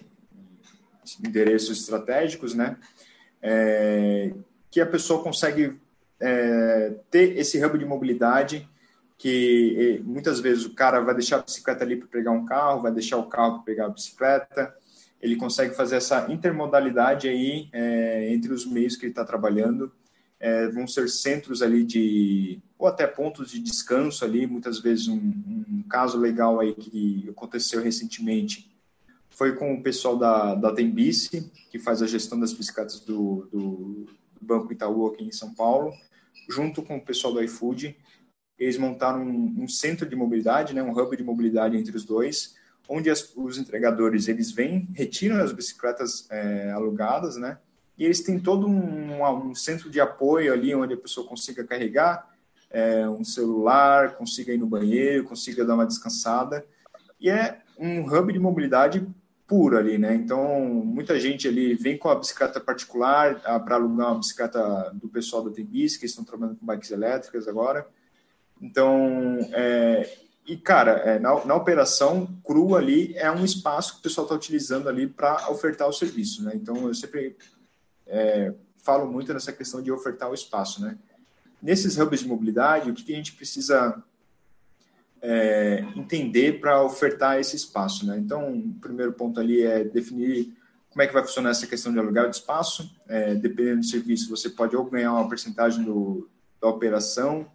endereços 1.24 1.82
estratégicos, 1.82 2.56
né? 2.56 2.78
É, 3.40 4.34
que 4.72 4.82
a 4.82 4.86
pessoa 4.88 5.22
consegue 5.22 5.80
é, 6.20 6.96
ter 7.12 7.38
esse 7.38 7.64
hub 7.64 7.78
de 7.78 7.86
mobilidade 7.86 8.68
que 9.20 10.02
muitas 10.04 10.40
vezes 10.40 10.66
o 10.66 10.74
cara 10.74 11.00
vai 11.00 11.14
deixar 11.14 11.38
a 11.38 11.42
bicicleta 11.44 11.84
ali 11.84 11.96
para 11.96 12.08
pegar 12.08 12.32
um 12.32 12.46
carro, 12.46 12.82
vai 12.82 12.92
deixar 12.92 13.18
o 13.18 13.28
carro 13.28 13.56
para 13.56 13.64
pegar 13.64 13.86
a 13.86 13.90
bicicleta, 13.90 14.76
ele 15.22 15.36
consegue 15.36 15.76
fazer 15.76 15.98
essa 15.98 16.32
intermodalidade 16.32 17.28
aí 17.28 17.70
é, 17.72 18.32
entre 18.32 18.52
os 18.52 18.66
meios 18.66 18.96
que 18.96 19.06
ele 19.06 19.12
está 19.12 19.26
trabalhando. 19.26 19.92
É, 20.39 20.67
vão 20.67 20.88
ser 20.88 21.10
centros 21.10 21.62
ali 21.62 21.84
de 21.84 22.62
ou 22.77 22.88
até 22.88 23.08
pontos 23.08 23.51
de 23.51 23.60
descanso 23.60 24.24
ali. 24.24 24.46
Muitas 24.46 24.79
vezes 24.79 25.08
um, 25.08 25.15
um, 25.15 25.84
caso 25.89 26.17
legal 26.17 26.60
aí 26.60 26.75
que 26.75 27.27
aconteceu 27.29 27.82
recentemente 27.82 28.72
foi 29.29 29.56
com 29.56 29.74
o 29.74 29.84
pessoal 29.84 30.17
da, 30.17 30.56
da 30.56 30.74
Tembice, 30.74 31.51
que 31.70 31.79
faz 31.79 32.01
a 32.01 32.08
gestão 32.08 32.39
das 32.39 32.53
bicicletas 32.53 33.00
do, 33.00 33.48
do, 33.51 34.06
Banco 34.39 34.72
Itaú 34.72 35.08
aqui 35.08 35.24
em 35.24 35.32
São 35.32 35.53
Paulo, 35.53 35.91
junto 36.50 36.82
com 36.82 36.98
o 36.98 37.01
pessoal 37.01 37.34
do 37.34 37.44
iFood. 37.44 37.96
Eles 38.58 38.77
montaram 38.77 39.24
um, 39.24 39.63
um 39.63 39.67
centro 39.67 40.08
de 40.08 40.15
mobilidade, 40.15 40.74
né, 40.74 40.82
um 40.82 40.91
hub 40.91 41.15
de 41.15 41.24
mobilidade 41.24 41.77
entre 41.77 41.96
os 41.96 42.06
dois, 42.06 42.56
onde 42.88 43.10
as, 43.10 43.34
os 43.36 43.58
entregadores 43.58 44.27
eles 44.27 44.51
vêm, 44.51 44.88
retiram 44.94 45.41
as 45.41 45.51
bicicletas 45.51 46.27
é, 46.29 46.72
alugadas, 46.72 47.38
né? 47.38 47.58
E 47.98 48.06
eles 48.06 48.22
têm 48.22 48.39
todo 48.39 48.68
um, 48.68 49.24
um, 49.24 49.56
centro 49.56 49.89
de 49.89 50.00
apoio 50.00 50.54
ali 50.54 50.74
onde 50.75 50.94
a 50.94 50.98
pessoa 50.98 51.27
consiga 51.27 51.63
carregar 51.63 52.30
é, 52.70 53.08
um 53.10 53.24
celular, 53.24 54.16
consiga 54.16 54.54
ir 54.54 54.58
no 54.58 54.68
banheiro, 54.68 55.24
consiga 55.24 55.66
dar 55.66 55.74
uma 55.74 55.86
descansada. 55.86 56.66
E 57.20 57.30
é 57.30 57.60
um 57.77 58.06
hub 58.06 58.32
de 58.32 58.39
mobilidade 58.39 59.08
puro 59.48 59.77
ali, 59.77 59.98
né? 59.98 60.13
Então, 60.13 60.60
muita 60.60 61.18
gente 61.20 61.48
ali 61.48 61.74
vem 61.74 61.98
com 61.98 62.10
a 62.10 62.16
bicicleta 62.16 62.60
particular 62.60 63.42
ah, 63.46 63.60
para 63.60 63.75
alugar 63.75 64.12
uma 64.12 64.20
bicicleta 64.20 64.92
do 64.94 65.08
pessoal 65.08 65.44
da 65.44 65.51
Tembis, 65.51 65.96
que 65.96 66.06
estão 66.06 66.24
trabalhando 66.24 66.58
com 66.58 66.66
bikes 66.66 66.92
elétricas 66.92 67.48
agora. 67.48 67.88
Então, 68.62 69.38
é, 69.54 70.18
e, 70.46 70.58
cara, 70.58 70.92
é, 71.06 71.20
na, 71.20 71.46
na, 71.46 71.56
operação 71.56 72.27
crua 72.44 72.80
ali 72.80 73.16
é 73.16 73.32
um 73.32 73.46
espaço 73.46 73.94
que 73.94 74.00
o 74.00 74.04
pessoal 74.04 74.25
está 74.25 74.36
utilizando 74.36 74.89
ali 74.89 75.08
para 75.08 75.50
ofertar 75.50 75.88
o 75.88 75.94
serviço, 75.94 76.44
né? 76.44 76.51
Então, 76.56 76.88
eu 76.88 76.94
sempre 76.94 77.38
é, 78.08 78.54
falo 78.78 79.12
muito 79.12 79.34
nessa 79.34 79.52
questão 79.52 79.82
de 79.82 79.92
ofertar 79.92 80.30
o 80.30 80.34
espaço, 80.34 80.82
né? 80.82 80.98
Nesses 81.62 81.98
hubs 81.98 82.22
de 82.22 82.28
mobilidade, 82.28 82.90
o 82.90 82.94
que, 82.94 83.12
a 83.12 83.16
gente 83.16 83.34
precisa 83.34 84.04
é, 85.22 85.84
entender 85.96 86.60
para 86.60 86.84
ofertar 86.84 87.40
esse 87.40 87.56
espaço, 87.56 88.06
né? 88.06 88.18
Então, 88.18 88.54
o 88.54 88.74
primeiro 88.80 89.14
ponto 89.14 89.40
ali 89.40 89.62
é 89.62 89.84
definir 89.84 90.56
como 90.90 91.02
é 91.02 91.08
que 91.08 91.14
vai 91.14 91.24
funcionar 91.24 91.50
essa 91.50 91.68
questão 91.68 91.92
de 91.92 92.00
aluguel 92.00 92.30
de 92.30 92.36
espaço. 92.36 92.90
É, 93.08 93.36
dependendo 93.36 93.82
do 93.82 93.86
serviço, 93.86 94.30
você 94.30 94.50
pode 94.50 94.76
ou 94.76 94.86
ganhar 94.86 95.14
uma 95.14 95.28
porcentagem 95.28 95.84
do, 95.84 96.30
da 96.62 96.68
operação, 96.68 97.52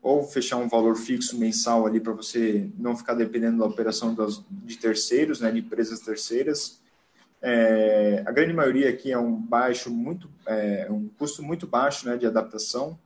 ou 0.00 0.22
fechar 0.22 0.56
um 0.56 0.68
valor 0.68 0.96
fixo 0.96 1.36
mensal 1.36 1.84
ali 1.84 1.98
para 1.98 2.12
você 2.12 2.70
não 2.78 2.96
ficar 2.96 3.14
dependendo 3.14 3.58
da 3.58 3.64
operação 3.64 4.14
das, 4.14 4.40
de 4.48 4.76
terceiros, 4.76 5.40
né, 5.40 5.50
de 5.50 5.58
empresas 5.58 6.00
terceiras. 6.00 6.80
É, 7.42 8.22
a 8.26 8.32
grande 8.32 8.52
maioria 8.52 8.88
aqui 8.88 9.12
é 9.12 9.18
um 9.18 9.36
baixo 9.36 9.90
muito, 9.90 10.28
é, 10.46 10.86
um 10.90 11.08
custo 11.18 11.42
muito 11.42 11.66
baixo, 11.66 12.08
né, 12.08 12.16
de 12.16 12.26
adaptação. 12.26 12.98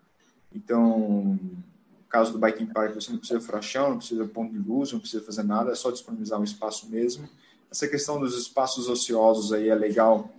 Então, 0.54 1.38
no 1.42 2.08
caso 2.08 2.32
do 2.32 2.38
biking 2.38 2.66
park, 2.66 2.94
você 2.94 3.10
não 3.10 3.18
precisa 3.18 3.40
frachão, 3.40 3.90
não 3.90 3.98
precisa 3.98 4.24
ponto 4.24 4.52
de 4.52 4.58
luz, 4.58 4.92
não 4.92 5.00
precisa 5.00 5.22
fazer 5.24 5.42
nada, 5.42 5.72
é 5.72 5.74
só 5.74 5.90
disponibilizar 5.90 6.40
um 6.40 6.44
espaço 6.44 6.88
mesmo. 6.88 7.28
Essa 7.70 7.86
questão 7.86 8.18
dos 8.18 8.36
espaços 8.36 8.88
ociosos 8.88 9.52
aí 9.52 9.68
é 9.68 9.74
legal, 9.74 10.32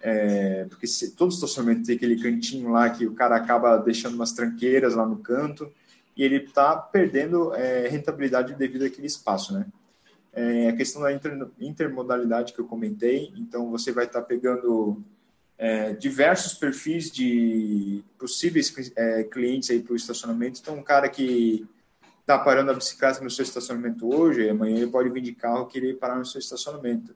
é, 0.00 0.66
porque 0.68 0.86
se, 0.86 1.12
todo 1.12 1.32
estacionamento 1.32 1.86
tem 1.86 1.96
aquele 1.96 2.22
cantinho 2.22 2.70
lá 2.70 2.90
que 2.90 3.06
o 3.06 3.14
cara 3.14 3.36
acaba 3.36 3.76
deixando 3.78 4.14
umas 4.14 4.32
tranqueiras 4.32 4.94
lá 4.94 5.06
no 5.06 5.16
canto 5.16 5.72
e 6.14 6.22
ele 6.22 6.36
está 6.36 6.76
perdendo 6.76 7.54
é, 7.54 7.88
rentabilidade 7.88 8.54
devido 8.54 8.84
àquele 8.84 9.06
espaço, 9.06 9.54
né? 9.54 9.66
É, 10.34 10.68
a 10.68 10.76
questão 10.76 11.00
da 11.02 11.12
inter, 11.12 11.48
intermodalidade 11.60 12.52
que 12.52 12.58
eu 12.58 12.66
comentei, 12.66 13.32
então 13.36 13.70
você 13.70 13.92
vai 13.92 14.06
estar 14.06 14.20
tá 14.20 14.26
pegando 14.26 15.00
é, 15.56 15.92
diversos 15.92 16.54
perfis 16.54 17.10
de 17.10 18.02
possíveis 18.18 18.92
é, 18.96 19.22
clientes 19.24 19.70
aí 19.70 19.80
para 19.80 19.92
o 19.92 19.96
estacionamento. 19.96 20.60
Então, 20.60 20.76
um 20.76 20.82
cara 20.82 21.08
que 21.08 21.66
está 22.20 22.38
parando 22.38 22.70
a 22.70 22.74
bicicleta 22.74 23.22
no 23.22 23.30
seu 23.30 23.44
estacionamento 23.44 24.12
hoje, 24.12 24.48
amanhã 24.48 24.76
ele 24.78 24.90
pode 24.90 25.08
vir 25.10 25.20
de 25.20 25.32
carro 25.32 25.66
querer 25.66 25.94
parar 25.98 26.16
no 26.16 26.26
seu 26.26 26.40
estacionamento. 26.40 27.12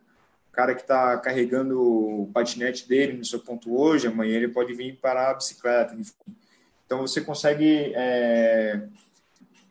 O 0.49 0.53
cara 0.53 0.75
que 0.75 0.83
está 0.83 1.17
carregando 1.19 1.81
o 1.81 2.31
patinete 2.33 2.89
dele 2.89 3.15
no 3.15 3.25
seu 3.25 3.41
ponto 3.41 3.77
hoje, 3.77 4.07
amanhã 4.07 4.37
ele 4.37 4.49
pode 4.49 4.73
vir 4.75 4.97
parar 4.97 5.31
a 5.31 5.35
bicicleta, 5.35 5.95
enfim. 5.95 6.15
Então, 6.87 7.01
você 7.01 7.21
consegue 7.21 7.93
é, 7.95 8.87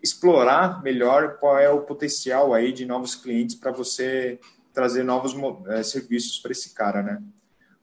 explorar 0.01 0.81
melhor 0.83 1.37
qual 1.37 1.57
é 1.57 1.69
o 1.69 1.81
potencial 1.81 2.53
aí 2.53 2.71
de 2.71 2.85
novos 2.85 3.15
clientes 3.15 3.55
para 3.55 3.71
você 3.71 4.39
trazer 4.73 5.03
novos 5.03 5.33
é, 5.67 5.81
serviços 5.83 6.39
para 6.39 6.51
esse 6.51 6.73
cara, 6.73 7.01
né? 7.01 7.23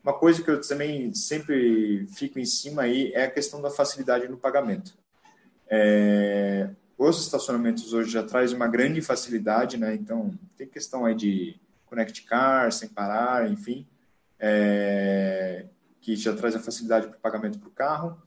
Uma 0.03 0.13
coisa 0.13 0.43
que 0.43 0.51
eu 0.51 0.61
também 0.61 1.13
sempre 1.15 2.07
fico 2.09 2.39
em 2.39 2.45
cima 2.45 2.83
aí 2.83 3.11
é 3.15 3.25
a 3.25 3.31
questão 3.31 3.61
da 3.63 3.71
facilidade 3.71 4.29
no 4.29 4.37
pagamento. 4.37 4.95
É, 5.67 6.69
os 6.97 7.21
estacionamentos 7.21 7.93
hoje 7.93 8.11
já 8.11 8.23
trazem 8.23 8.55
uma 8.55 8.69
grande 8.69 9.01
facilidade, 9.01 9.77
né? 9.77 9.95
Então, 9.95 10.39
tem 10.57 10.69
questão 10.69 11.05
aí 11.05 11.15
de 11.15 11.59
Connect 11.87 12.23
Car, 12.23 12.71
sem 12.71 12.89
parar, 12.89 13.51
enfim, 13.51 13.87
é, 14.39 15.67
que 16.01 16.15
já 16.17 16.35
traz 16.35 16.55
a 16.55 16.61
facilidade 16.61 17.09
para 17.09 17.17
o 17.17 17.21
pagamento 17.21 17.59
para 17.59 17.69
o 17.69 17.73
carro. 17.73 18.23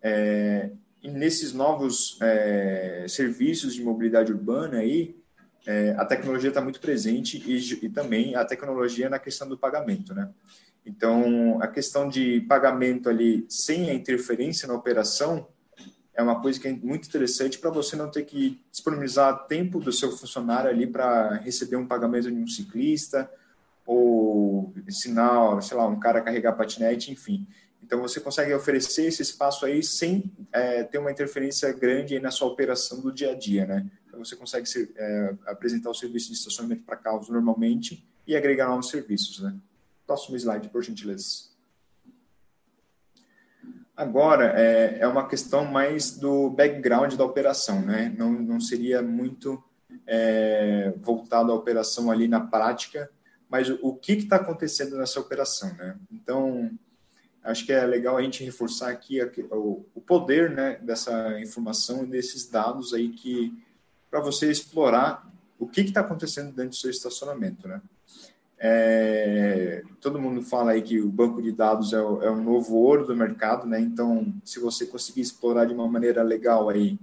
É, 0.00 0.70
nesses 1.10 1.52
novos 1.52 2.18
é, 2.20 3.06
serviços 3.08 3.74
de 3.74 3.82
mobilidade 3.82 4.32
urbana 4.32 4.78
aí, 4.78 5.16
é, 5.66 5.94
a 5.98 6.04
tecnologia 6.04 6.48
está 6.48 6.60
muito 6.60 6.80
presente 6.80 7.42
e, 7.44 7.84
e, 7.84 7.88
também 7.88 8.36
a 8.36 8.44
tecnologia 8.44 9.10
na 9.10 9.18
questão 9.18 9.48
do 9.48 9.58
pagamento, 9.58 10.14
né? 10.14 10.30
Então, 10.84 11.60
a 11.60 11.66
questão 11.66 12.08
de 12.08 12.40
pagamento 12.42 13.08
ali 13.08 13.44
sem 13.48 13.90
a 13.90 13.94
interferência 13.94 14.68
na 14.68 14.74
operação 14.74 15.48
é 16.14 16.22
uma 16.22 16.40
coisa 16.40 16.58
que 16.60 16.68
é 16.68 16.72
muito 16.72 17.08
interessante 17.08 17.58
para 17.58 17.70
você 17.70 17.96
não 17.96 18.10
ter 18.10 18.22
que 18.22 18.62
disponibilizar 18.70 19.46
tempo 19.46 19.80
do 19.80 19.92
seu 19.92 20.12
funcionário 20.12 20.70
ali 20.70 20.86
para 20.86 21.34
receber 21.34 21.76
um 21.76 21.86
pagamento 21.86 22.30
de 22.30 22.40
um 22.40 22.46
ciclista 22.46 23.30
ou 23.84 24.72
ensinar, 24.88 25.60
sei 25.60 25.76
lá, 25.76 25.86
um 25.86 26.00
cara 26.00 26.22
carregar 26.22 26.52
patinete, 26.52 27.12
enfim. 27.12 27.46
Então, 27.82 28.00
você 28.00 28.18
consegue 28.20 28.52
oferecer 28.52 29.06
esse 29.06 29.22
espaço 29.22 29.64
aí 29.64 29.82
sem 29.82 30.32
é, 30.52 30.82
ter 30.82 30.98
uma 30.98 31.10
interferência 31.10 31.72
grande 31.72 32.18
na 32.18 32.30
sua 32.30 32.48
operação 32.48 33.00
do 33.00 33.12
dia 33.12 33.30
a 33.30 33.34
dia, 33.34 33.64
né? 33.64 33.86
Então, 34.06 34.24
você 34.24 34.34
consegue 34.34 34.66
ser, 34.68 34.92
é, 34.96 35.34
apresentar 35.46 35.90
o 35.90 35.94
serviço 35.94 36.28
de 36.28 36.34
estacionamento 36.34 36.82
para 36.82 36.96
carros 36.96 37.28
normalmente 37.28 38.04
e 38.26 38.34
agregar 38.34 38.68
novos 38.68 38.88
serviços, 38.88 39.40
né? 39.40 39.54
Próximo 40.06 40.36
slide, 40.36 40.68
por 40.68 40.82
gentileza. 40.82 41.56
Agora, 43.96 44.52
é, 44.60 44.98
é 45.00 45.08
uma 45.08 45.26
questão 45.26 45.64
mais 45.64 46.10
do 46.10 46.50
background 46.50 47.14
da 47.14 47.24
operação, 47.24 47.80
né? 47.80 48.14
Não, 48.18 48.30
não 48.30 48.60
seria 48.60 49.00
muito 49.00 49.62
é, 50.06 50.92
voltado 50.98 51.50
à 51.50 51.54
operação 51.54 52.10
ali 52.10 52.28
na 52.28 52.40
prática, 52.40 53.10
mas 53.48 53.70
o, 53.70 53.78
o 53.80 53.94
que 53.94 54.12
está 54.12 54.36
acontecendo 54.36 54.98
nessa 54.98 55.18
operação, 55.18 55.72
né? 55.74 55.96
Então, 56.10 56.70
acho 57.46 57.64
que 57.64 57.72
é 57.72 57.84
legal 57.86 58.16
a 58.16 58.22
gente 58.22 58.44
reforçar 58.44 58.90
aqui 58.90 59.22
o, 59.50 59.84
poder 60.06 60.50
né, 60.50 60.78
dessa 60.82 61.40
informação 61.40 62.04
e 62.04 62.06
desses 62.06 62.48
dados 62.48 62.92
aí 62.92 63.10
que 63.10 63.56
para 64.10 64.20
você 64.20 64.50
explorar 64.50 65.30
o 65.58 65.66
que 65.66 65.80
está 65.80 66.00
acontecendo 66.00 66.52
dentro 66.52 66.70
do 66.70 66.76
seu 66.76 66.90
estacionamento, 66.90 67.66
né? 67.66 67.80
É, 68.58 69.82
todo 70.00 70.18
mundo 70.18 70.40
fala 70.42 70.72
aí 70.72 70.80
que 70.80 70.98
o 70.98 71.10
banco 71.10 71.42
de 71.42 71.52
dados 71.52 71.92
é 71.92 72.00
o, 72.00 72.22
é 72.22 72.30
o, 72.30 72.36
novo 72.36 72.76
ouro 72.76 73.06
do 73.06 73.14
mercado, 73.14 73.66
né? 73.66 73.78
Então, 73.80 74.32
se 74.44 74.58
você 74.58 74.86
conseguir 74.86 75.20
explorar 75.20 75.66
de 75.66 75.74
uma 75.74 75.86
maneira 75.86 76.22
legal 76.22 76.68
aí 76.68 76.98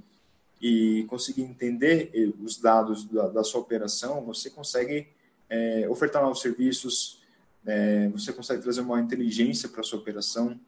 e 0.61 1.05
conseguir 1.09 1.43
entender 1.43 2.11
os 2.41 2.57
dados 2.57 3.05
da, 3.05 3.27
da 3.27 3.43
sua 3.43 3.61
operação, 3.61 4.23
você 4.23 4.49
consegue 4.49 5.07
é, 5.49 5.87
ofertar 5.89 6.23
novos 6.23 6.41
serviços, 6.41 7.22
é, 7.65 8.07
você 8.09 8.33
consegue 8.33 8.61
trazer 8.61 8.81
uma 8.81 8.99
inteligência 8.99 9.69
para 9.69 9.83
sua 9.83 9.99
operação. 9.99 10.59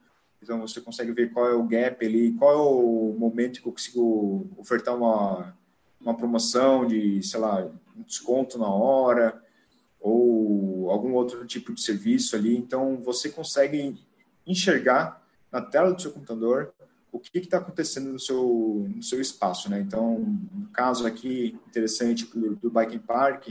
Então, 0.42 0.60
você 0.60 0.80
consegue 0.80 1.12
ver 1.12 1.32
qual 1.32 1.48
é 1.48 1.54
o 1.54 1.64
gap 1.64 2.04
ali, 2.04 2.32
qual 2.32 2.52
é 2.52 2.56
o 2.56 3.16
momento 3.18 3.60
que 3.60 3.68
eu 3.68 3.72
consigo 3.72 4.46
ofertar 4.56 4.96
uma, 4.96 5.56
uma 6.00 6.16
promoção 6.16 6.86
de, 6.86 7.22
sei 7.22 7.40
lá, 7.40 7.64
um 7.96 8.02
desconto 8.02 8.58
na 8.58 8.68
hora 8.68 9.42
ou 10.00 10.90
algum 10.90 11.14
outro 11.14 11.44
tipo 11.46 11.72
de 11.72 11.80
serviço 11.80 12.36
ali. 12.36 12.56
Então, 12.56 13.00
você 13.02 13.28
consegue 13.28 13.98
enxergar 14.46 15.22
na 15.50 15.60
tela 15.60 15.92
do 15.92 16.00
seu 16.00 16.12
computador 16.12 16.72
o 17.10 17.18
que 17.18 17.38
está 17.38 17.58
acontecendo 17.58 18.12
no 18.12 18.20
seu, 18.20 18.86
no 18.94 19.02
seu 19.02 19.20
espaço, 19.20 19.70
né? 19.70 19.80
Então, 19.80 20.38
no 20.52 20.68
caso 20.68 21.06
aqui 21.06 21.58
interessante 21.66 22.26
do, 22.26 22.56
do 22.56 22.70
Biking 22.70 22.98
Park 22.98 23.48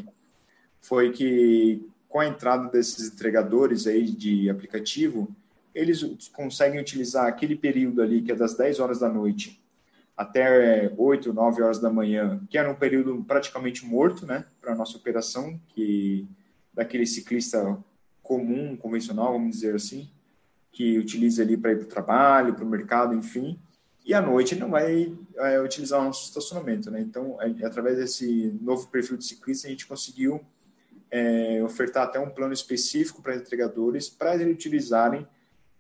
foi 0.80 1.12
que 1.12 1.84
com 2.08 2.20
a 2.20 2.28
entrada 2.28 2.70
desses 2.70 3.12
entregadores 3.12 3.88
aí 3.88 4.10
de 4.10 4.50
aplicativo, 4.50 5.36
eles 5.74 6.02
conseguem 6.30 6.80
utilizar 6.80 7.28
aquele 7.28 7.56
período 7.56 8.02
ali 8.02 8.22
que 8.22 8.32
é 8.32 8.36
das 8.36 8.56
10 8.56 8.80
horas 8.80 9.00
da 9.00 9.10
noite 9.10 9.62
até 10.16 10.94
8, 10.98 11.34
9 11.34 11.62
horas 11.62 11.80
da 11.80 11.90
manhã, 11.90 12.40
que 12.50 12.58
era 12.58 12.72
um 12.72 12.76
período 12.76 13.24
praticamente 13.28 13.86
morto, 13.86 14.26
né, 14.26 14.46
para 14.62 14.72
a 14.72 14.76
nossa 14.76 14.98
operação, 14.98 15.60
que 15.70 16.26
daquele 16.74 17.06
ciclista 17.06 17.78
comum, 18.24 18.78
convencional, 18.78 19.34
vamos 19.34 19.52
dizer 19.52 19.76
assim, 19.76 20.10
que 20.72 20.98
utiliza 20.98 21.42
ali 21.42 21.58
para 21.58 21.74
ir 21.74 21.78
para 21.78 21.86
o 21.86 21.90
trabalho, 21.90 22.54
para 22.54 22.64
o 22.64 22.68
mercado, 22.68 23.14
enfim, 23.14 23.60
e 24.06 24.14
à 24.14 24.22
noite 24.22 24.56
não 24.56 24.70
vai 24.70 25.12
é, 25.38 25.60
utilizar 25.60 26.00
o 26.00 26.06
nosso 26.06 26.28
estacionamento, 26.28 26.92
né? 26.92 27.02
Então, 27.02 27.42
é, 27.42 27.66
através 27.66 27.98
desse 27.98 28.56
novo 28.62 28.88
perfil 28.88 29.18
de 29.18 29.26
ciclista, 29.26 29.68
a 29.68 29.72
gente 29.72 29.88
conseguiu 29.88 30.42
é, 31.12 31.62
ofertar 31.64 32.04
até 32.04 32.20
um 32.20 32.30
plano 32.30 32.54
específico 32.54 33.22
para 33.22 33.36
entregadores 33.36 34.10
para 34.10 34.36
eles 34.36 34.54
utilizarem 34.54 35.28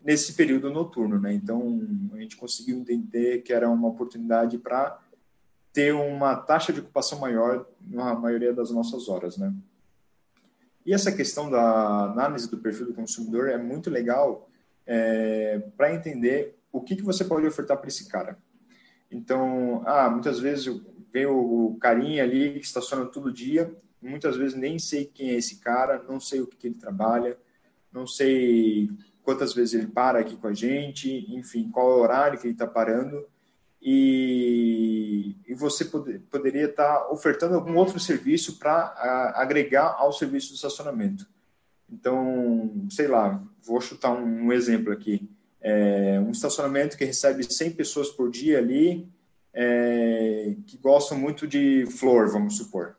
nesse 0.01 0.33
período 0.33 0.69
noturno, 0.69 1.19
né? 1.19 1.33
Então 1.33 1.81
a 2.13 2.17
gente 2.19 2.37
conseguiu 2.37 2.77
entender 2.77 3.41
que 3.41 3.51
era 3.51 3.69
uma 3.69 3.87
oportunidade 3.87 4.57
para 4.57 4.99
ter 5.73 5.93
uma 5.93 6.35
taxa 6.35 6.71
de 6.71 6.79
ocupação 6.79 7.19
maior 7.19 7.65
na 7.81 8.13
maioria 8.13 8.53
das 8.53 8.71
nossas 8.71 9.09
horas, 9.09 9.35
né? 9.37 9.53
E 10.85 10.93
essa 10.93 11.11
questão 11.11 11.49
da 11.49 12.11
análise 12.11 12.49
do 12.49 12.59
perfil 12.59 12.85
do 12.85 12.93
consumidor 12.93 13.49
é 13.49 13.57
muito 13.57 13.89
legal 13.89 14.47
é, 14.85 15.63
para 15.75 15.93
entender 15.93 16.55
o 16.71 16.79
que, 16.79 16.95
que 16.95 17.01
você 17.01 17.25
pode 17.25 17.47
ofertar 17.47 17.77
para 17.77 17.87
esse 17.87 18.07
cara. 18.07 18.37
Então, 19.09 19.81
ah, 19.85 20.09
muitas 20.09 20.39
vezes 20.39 20.81
vem 21.11 21.25
o 21.25 21.77
carinha 21.81 22.23
ali 22.23 22.59
que 22.59 22.65
estaciona 22.65 23.05
todo 23.05 23.31
dia, 23.31 23.75
muitas 24.05 24.37
vezes 24.37 24.55
nem 24.55 24.77
sei 24.79 25.05
quem 25.05 25.31
é 25.31 25.35
esse 25.35 25.57
cara, 25.57 26.03
não 26.07 26.19
sei 26.19 26.41
o 26.41 26.47
que, 26.47 26.55
que 26.55 26.67
ele 26.67 26.75
trabalha, 26.75 27.37
não 27.91 28.05
sei 28.05 28.89
quantas 29.23 29.53
vezes 29.53 29.73
ele 29.73 29.87
para 29.87 30.19
aqui 30.19 30.37
com 30.37 30.47
a 30.47 30.53
gente, 30.53 31.25
enfim, 31.35 31.69
qual 31.69 31.91
é 31.91 31.95
o 31.95 32.01
horário 32.01 32.39
que 32.39 32.45
ele 32.45 32.53
está 32.53 32.67
parando. 32.67 33.25
E, 33.81 35.35
e 35.47 35.53
você 35.53 35.85
poder, 35.85 36.19
poderia 36.31 36.65
estar 36.65 36.97
tá 36.97 37.11
ofertando 37.11 37.55
algum 37.55 37.75
outro 37.75 37.99
serviço 37.99 38.57
para 38.57 39.33
agregar 39.35 39.95
ao 39.97 40.11
serviço 40.11 40.49
de 40.49 40.55
estacionamento. 40.55 41.27
Então, 41.89 42.87
sei 42.89 43.07
lá, 43.07 43.43
vou 43.61 43.79
chutar 43.79 44.11
um, 44.11 44.45
um 44.45 44.53
exemplo 44.53 44.91
aqui. 44.91 45.29
É, 45.61 46.19
um 46.19 46.31
estacionamento 46.31 46.97
que 46.97 47.05
recebe 47.05 47.43
100 47.43 47.71
pessoas 47.71 48.09
por 48.09 48.29
dia 48.29 48.57
ali, 48.57 49.07
é, 49.53 50.55
que 50.65 50.77
gostam 50.77 51.17
muito 51.17 51.47
de 51.47 51.85
flor, 51.87 52.29
vamos 52.29 52.57
supor. 52.57 52.97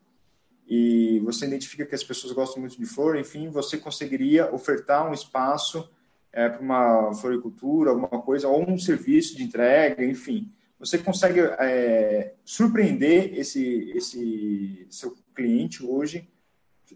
E 0.66 1.20
você 1.20 1.46
identifica 1.46 1.86
que 1.86 1.94
as 1.94 2.02
pessoas 2.02 2.32
gostam 2.32 2.60
muito 2.60 2.76
de 2.76 2.86
flor, 2.86 3.16
enfim, 3.16 3.48
você 3.48 3.78
conseguiria 3.78 4.52
ofertar 4.52 5.08
um 5.08 5.12
espaço 5.14 5.88
é, 6.32 6.48
para 6.48 6.60
uma 6.60 7.14
floricultura, 7.14 7.90
alguma 7.90 8.20
coisa, 8.20 8.48
ou 8.48 8.68
um 8.68 8.78
serviço 8.78 9.36
de 9.36 9.44
entrega, 9.44 10.04
enfim. 10.04 10.50
Você 10.78 10.98
consegue 10.98 11.40
é, 11.40 12.34
surpreender 12.44 13.38
esse, 13.38 13.90
esse 13.94 14.86
seu 14.90 15.16
cliente 15.34 15.84
hoje 15.84 16.28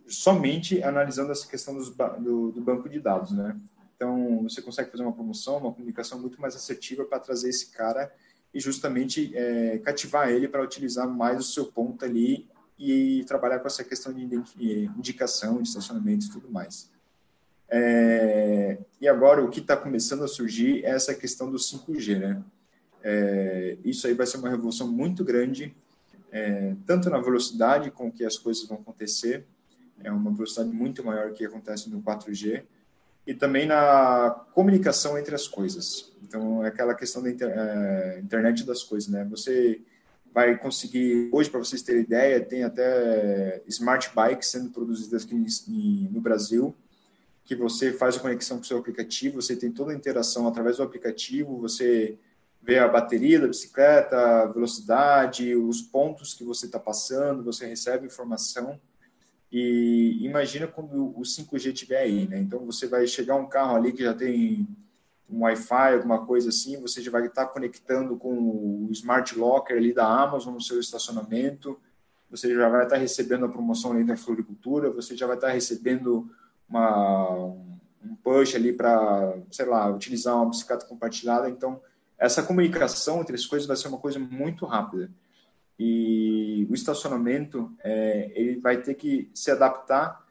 somente 0.06 0.82
analisando 0.82 1.32
essa 1.32 1.48
questão 1.48 1.74
dos, 1.74 1.90
do, 1.90 2.52
do 2.52 2.60
banco 2.60 2.88
de 2.88 3.00
dados, 3.00 3.32
né? 3.32 3.56
Então, 3.96 4.42
você 4.42 4.62
consegue 4.62 4.90
fazer 4.90 5.02
uma 5.02 5.12
promoção, 5.12 5.58
uma 5.58 5.72
comunicação 5.72 6.18
muito 6.18 6.40
mais 6.40 6.56
assertiva 6.56 7.04
para 7.04 7.18
trazer 7.18 7.50
esse 7.50 7.70
cara 7.70 8.12
e 8.52 8.58
justamente 8.58 9.36
é, 9.36 9.78
cativar 9.78 10.30
ele 10.30 10.48
para 10.48 10.62
utilizar 10.62 11.08
mais 11.08 11.38
o 11.38 11.42
seu 11.42 11.66
ponto 11.66 12.04
ali 12.04 12.48
e 12.80 13.22
trabalhar 13.24 13.58
com 13.58 13.66
essa 13.66 13.84
questão 13.84 14.10
de 14.10 14.22
indicação, 14.96 15.60
de 15.60 15.68
estacionamento 15.68 16.24
e 16.24 16.30
tudo 16.30 16.50
mais. 16.50 16.90
É, 17.68 18.78
e 18.98 19.06
agora 19.06 19.44
o 19.44 19.50
que 19.50 19.60
está 19.60 19.76
começando 19.76 20.24
a 20.24 20.28
surgir 20.28 20.82
é 20.82 20.88
essa 20.88 21.14
questão 21.14 21.50
do 21.50 21.58
5G, 21.58 22.18
né? 22.18 22.42
É, 23.04 23.76
isso 23.84 24.06
aí 24.06 24.14
vai 24.14 24.26
ser 24.26 24.38
uma 24.38 24.48
revolução 24.48 24.90
muito 24.90 25.22
grande, 25.22 25.76
é, 26.32 26.74
tanto 26.86 27.10
na 27.10 27.20
velocidade 27.20 27.90
com 27.90 28.10
que 28.10 28.24
as 28.24 28.38
coisas 28.38 28.66
vão 28.66 28.78
acontecer, 28.78 29.44
é 30.02 30.10
uma 30.10 30.32
velocidade 30.32 30.70
muito 30.70 31.04
maior 31.04 31.32
que 31.32 31.44
acontece 31.44 31.90
no 31.90 32.02
4G, 32.02 32.62
e 33.26 33.34
também 33.34 33.66
na 33.66 34.30
comunicação 34.54 35.18
entre 35.18 35.34
as 35.34 35.46
coisas. 35.46 36.12
Então, 36.22 36.64
é 36.64 36.68
aquela 36.68 36.94
questão 36.94 37.22
da 37.22 37.30
inter, 37.30 37.50
é, 37.50 38.20
internet 38.20 38.64
das 38.64 38.82
coisas, 38.82 39.10
né? 39.10 39.24
Você 39.26 39.82
vai 40.32 40.56
conseguir, 40.58 41.28
hoje, 41.32 41.50
para 41.50 41.58
vocês 41.58 41.82
terem 41.82 42.02
ideia, 42.02 42.40
tem 42.40 42.62
até 42.62 43.62
smart 43.66 44.10
bikes 44.14 44.48
sendo 44.48 44.70
produzidas 44.70 45.24
aqui 45.24 45.34
no 46.10 46.20
Brasil, 46.20 46.74
que 47.44 47.56
você 47.56 47.92
faz 47.92 48.16
a 48.16 48.20
conexão 48.20 48.58
com 48.58 48.62
o 48.62 48.66
seu 48.66 48.78
aplicativo, 48.78 49.42
você 49.42 49.56
tem 49.56 49.72
toda 49.72 49.92
a 49.92 49.94
interação 49.94 50.46
através 50.46 50.76
do 50.76 50.82
aplicativo, 50.82 51.58
você 51.58 52.16
vê 52.62 52.78
a 52.78 52.86
bateria 52.86 53.40
da 53.40 53.48
bicicleta, 53.48 54.16
a 54.16 54.46
velocidade, 54.46 55.54
os 55.56 55.82
pontos 55.82 56.34
que 56.34 56.44
você 56.44 56.66
está 56.66 56.78
passando, 56.78 57.42
você 57.42 57.66
recebe 57.66 58.06
informação. 58.06 58.78
E 59.50 60.18
imagina 60.24 60.68
quando 60.68 61.18
o 61.18 61.22
5G 61.22 61.72
estiver 61.72 61.98
aí, 61.98 62.28
né? 62.28 62.38
Então 62.38 62.64
você 62.64 62.86
vai 62.86 63.06
chegar 63.06 63.34
um 63.34 63.48
carro 63.48 63.74
ali 63.74 63.92
que 63.92 64.04
já 64.04 64.14
tem 64.14 64.68
um 65.30 65.42
Wi-Fi, 65.42 65.94
alguma 65.94 66.26
coisa 66.26 66.48
assim, 66.48 66.80
você 66.80 67.00
já 67.00 67.10
vai 67.10 67.26
estar 67.26 67.46
conectando 67.46 68.16
com 68.16 68.86
o 68.86 68.88
Smart 68.90 69.38
Locker 69.38 69.76
ali 69.76 69.92
da 69.92 70.06
Amazon 70.06 70.54
no 70.54 70.60
seu 70.60 70.80
estacionamento, 70.80 71.78
você 72.30 72.54
já 72.54 72.68
vai 72.68 72.84
estar 72.84 72.96
recebendo 72.96 73.44
a 73.44 73.48
promoção 73.48 73.92
ali 73.92 74.04
da 74.04 74.16
floricultura, 74.16 74.90
você 74.90 75.16
já 75.16 75.26
vai 75.26 75.36
estar 75.36 75.50
recebendo 75.50 76.30
uma, 76.68 77.46
um 78.04 78.14
push 78.22 78.54
ali 78.54 78.72
para, 78.72 79.36
sei 79.50 79.66
lá, 79.66 79.88
utilizar 79.88 80.36
uma 80.36 80.50
bicicleta 80.50 80.86
compartilhada. 80.86 81.48
Então, 81.48 81.80
essa 82.16 82.42
comunicação 82.42 83.20
entre 83.20 83.34
as 83.34 83.46
coisas 83.46 83.66
vai 83.66 83.76
ser 83.76 83.88
uma 83.88 83.98
coisa 83.98 84.18
muito 84.18 84.64
rápida. 84.64 85.10
E 85.78 86.66
o 86.70 86.74
estacionamento, 86.74 87.72
é, 87.82 88.30
ele 88.34 88.60
vai 88.60 88.80
ter 88.80 88.94
que 88.94 89.30
se 89.34 89.50
adaptar 89.50 90.24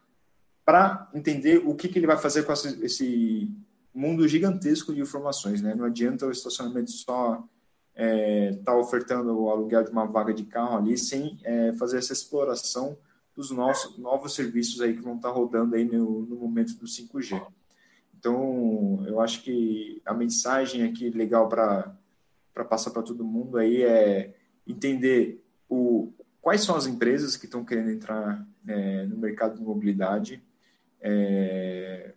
para 0.64 1.10
entender 1.14 1.64
o 1.66 1.74
que, 1.74 1.88
que 1.88 1.98
ele 1.98 2.06
vai 2.08 2.18
fazer 2.18 2.44
com 2.44 2.54
esse 2.54 3.52
mundo 3.94 4.28
gigantesco 4.28 4.94
de 4.94 5.02
informações. 5.02 5.62
Né? 5.62 5.76
Não 5.76 5.86
adianta 5.86 6.26
o 6.26 6.32
estacionamento 6.32 6.92
só 6.92 7.34
estar 7.34 7.44
é, 7.96 8.54
tá 8.64 8.78
ofertando 8.78 9.38
o 9.38 9.50
aluguel 9.50 9.84
de 9.84 9.92
uma 9.92 10.06
vaga 10.06 10.34
de 10.34 10.46
carro 10.46 10.78
ali 10.78 10.98
sem 10.98 11.38
é, 11.44 11.74
fazer 11.74 11.98
essa 11.98 12.14
exploração 12.14 12.98
dos 13.36 13.52
nossos 13.52 13.98
novos 13.98 14.34
serviços 14.34 14.82
aí 14.82 14.94
que 14.94 15.02
vão 15.02 15.16
estar 15.16 15.30
rodando 15.30 15.76
aí 15.76 15.86
no, 15.86 16.22
no 16.26 16.36
momento 16.36 16.76
do 16.76 16.86
5G. 16.86 17.42
Então, 18.18 19.02
eu 19.08 19.22
acho 19.22 19.42
que 19.44 20.02
a 20.06 20.14
mensagem 20.14 20.84
aqui 20.84 21.10
legal 21.10 21.48
para 21.48 21.96
passar 22.70 22.92
para 22.92 23.02
todo 23.02 23.24
mundo 23.24 23.58
aí 23.58 23.82
é 23.82 24.36
entender 24.68 25.42
o, 25.70 26.12
quais 26.42 26.62
são 26.62 26.76
as 26.76 26.86
empresas 26.86 27.38
que 27.38 27.46
estão 27.46 27.64
querendo 27.64 27.92
entrar 27.92 28.46
é, 28.68 29.06
no 29.06 29.18
mercado 29.18 29.56
de 29.56 29.64
mobilidade, 29.64 30.44
é, 31.00 32.14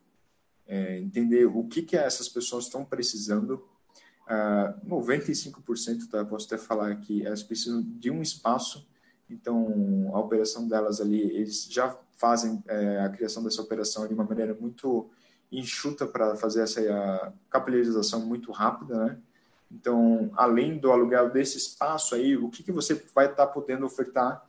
é, 0.72 0.98
entender 0.98 1.46
o 1.46 1.64
que, 1.64 1.82
que 1.82 1.96
essas 1.96 2.28
pessoas 2.28 2.64
estão 2.64 2.84
precisando. 2.84 3.64
Uh, 4.22 4.88
95%, 4.88 6.08
tá, 6.08 6.24
posso 6.24 6.46
até 6.46 6.56
falar 6.56 6.94
que 6.96 7.26
elas 7.26 7.42
precisam 7.42 7.82
de 7.82 8.10
um 8.10 8.22
espaço 8.22 8.86
então, 9.32 10.10
a 10.12 10.20
operação 10.20 10.68
delas 10.68 11.00
ali, 11.00 11.20
eles 11.20 11.64
já 11.70 11.96
fazem 12.16 12.62
é, 12.68 13.00
a 13.00 13.08
criação 13.08 13.42
dessa 13.42 13.62
operação 13.62 14.06
de 14.06 14.14
uma 14.14 14.24
maneira 14.24 14.54
muito 14.54 15.10
enxuta 15.50 16.06
para 16.06 16.36
fazer 16.36 16.62
essa 16.62 17.32
capilarização 17.50 18.20
muito 18.20 18.52
rápida, 18.52 19.04
né? 19.04 19.18
Então, 19.70 20.30
além 20.36 20.78
do 20.78 20.92
aluguel 20.92 21.30
desse 21.30 21.56
espaço 21.56 22.14
aí, 22.14 22.36
o 22.36 22.50
que, 22.50 22.62
que 22.62 22.70
você 22.70 22.94
vai 23.14 23.24
estar 23.24 23.46
tá 23.46 23.52
podendo 23.52 23.86
ofertar 23.86 24.46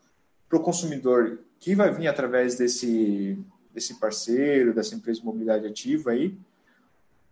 para 0.50 0.58
o 0.58 0.62
consumidor 0.62 1.40
que 1.60 1.74
vai 1.76 1.92
vir 1.92 2.08
através 2.08 2.58
desse, 2.58 3.42
desse 3.74 4.00
parceiro, 4.00 4.74
dessa 4.74 4.96
empresa 4.96 5.20
de 5.20 5.26
mobilidade 5.26 5.66
ativa 5.66 6.12
aí, 6.12 6.38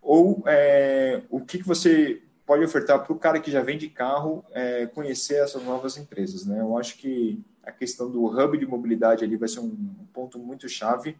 ou 0.01 0.43
é, 0.47 1.21
o 1.29 1.39
que, 1.41 1.59
que 1.59 1.67
você 1.67 2.21
pode 2.45 2.63
ofertar 2.63 3.03
para 3.03 3.13
o 3.13 3.19
cara 3.19 3.39
que 3.39 3.51
já 3.51 3.61
vende 3.61 3.87
carro 3.87 4.43
é, 4.51 4.85
conhecer 4.87 5.35
essas 5.35 5.63
novas 5.63 5.95
empresas, 5.95 6.45
né? 6.45 6.59
Eu 6.59 6.77
acho 6.77 6.97
que 6.97 7.39
a 7.63 7.71
questão 7.71 8.09
do 8.09 8.25
hub 8.25 8.57
de 8.57 8.65
mobilidade 8.65 9.23
ali 9.23 9.37
vai 9.37 9.47
ser 9.47 9.59
um 9.59 9.75
ponto 10.11 10.39
muito 10.39 10.67
chave. 10.67 11.15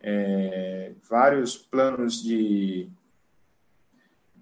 É, 0.00 0.92
vários 1.08 1.56
planos 1.56 2.22
de, 2.22 2.88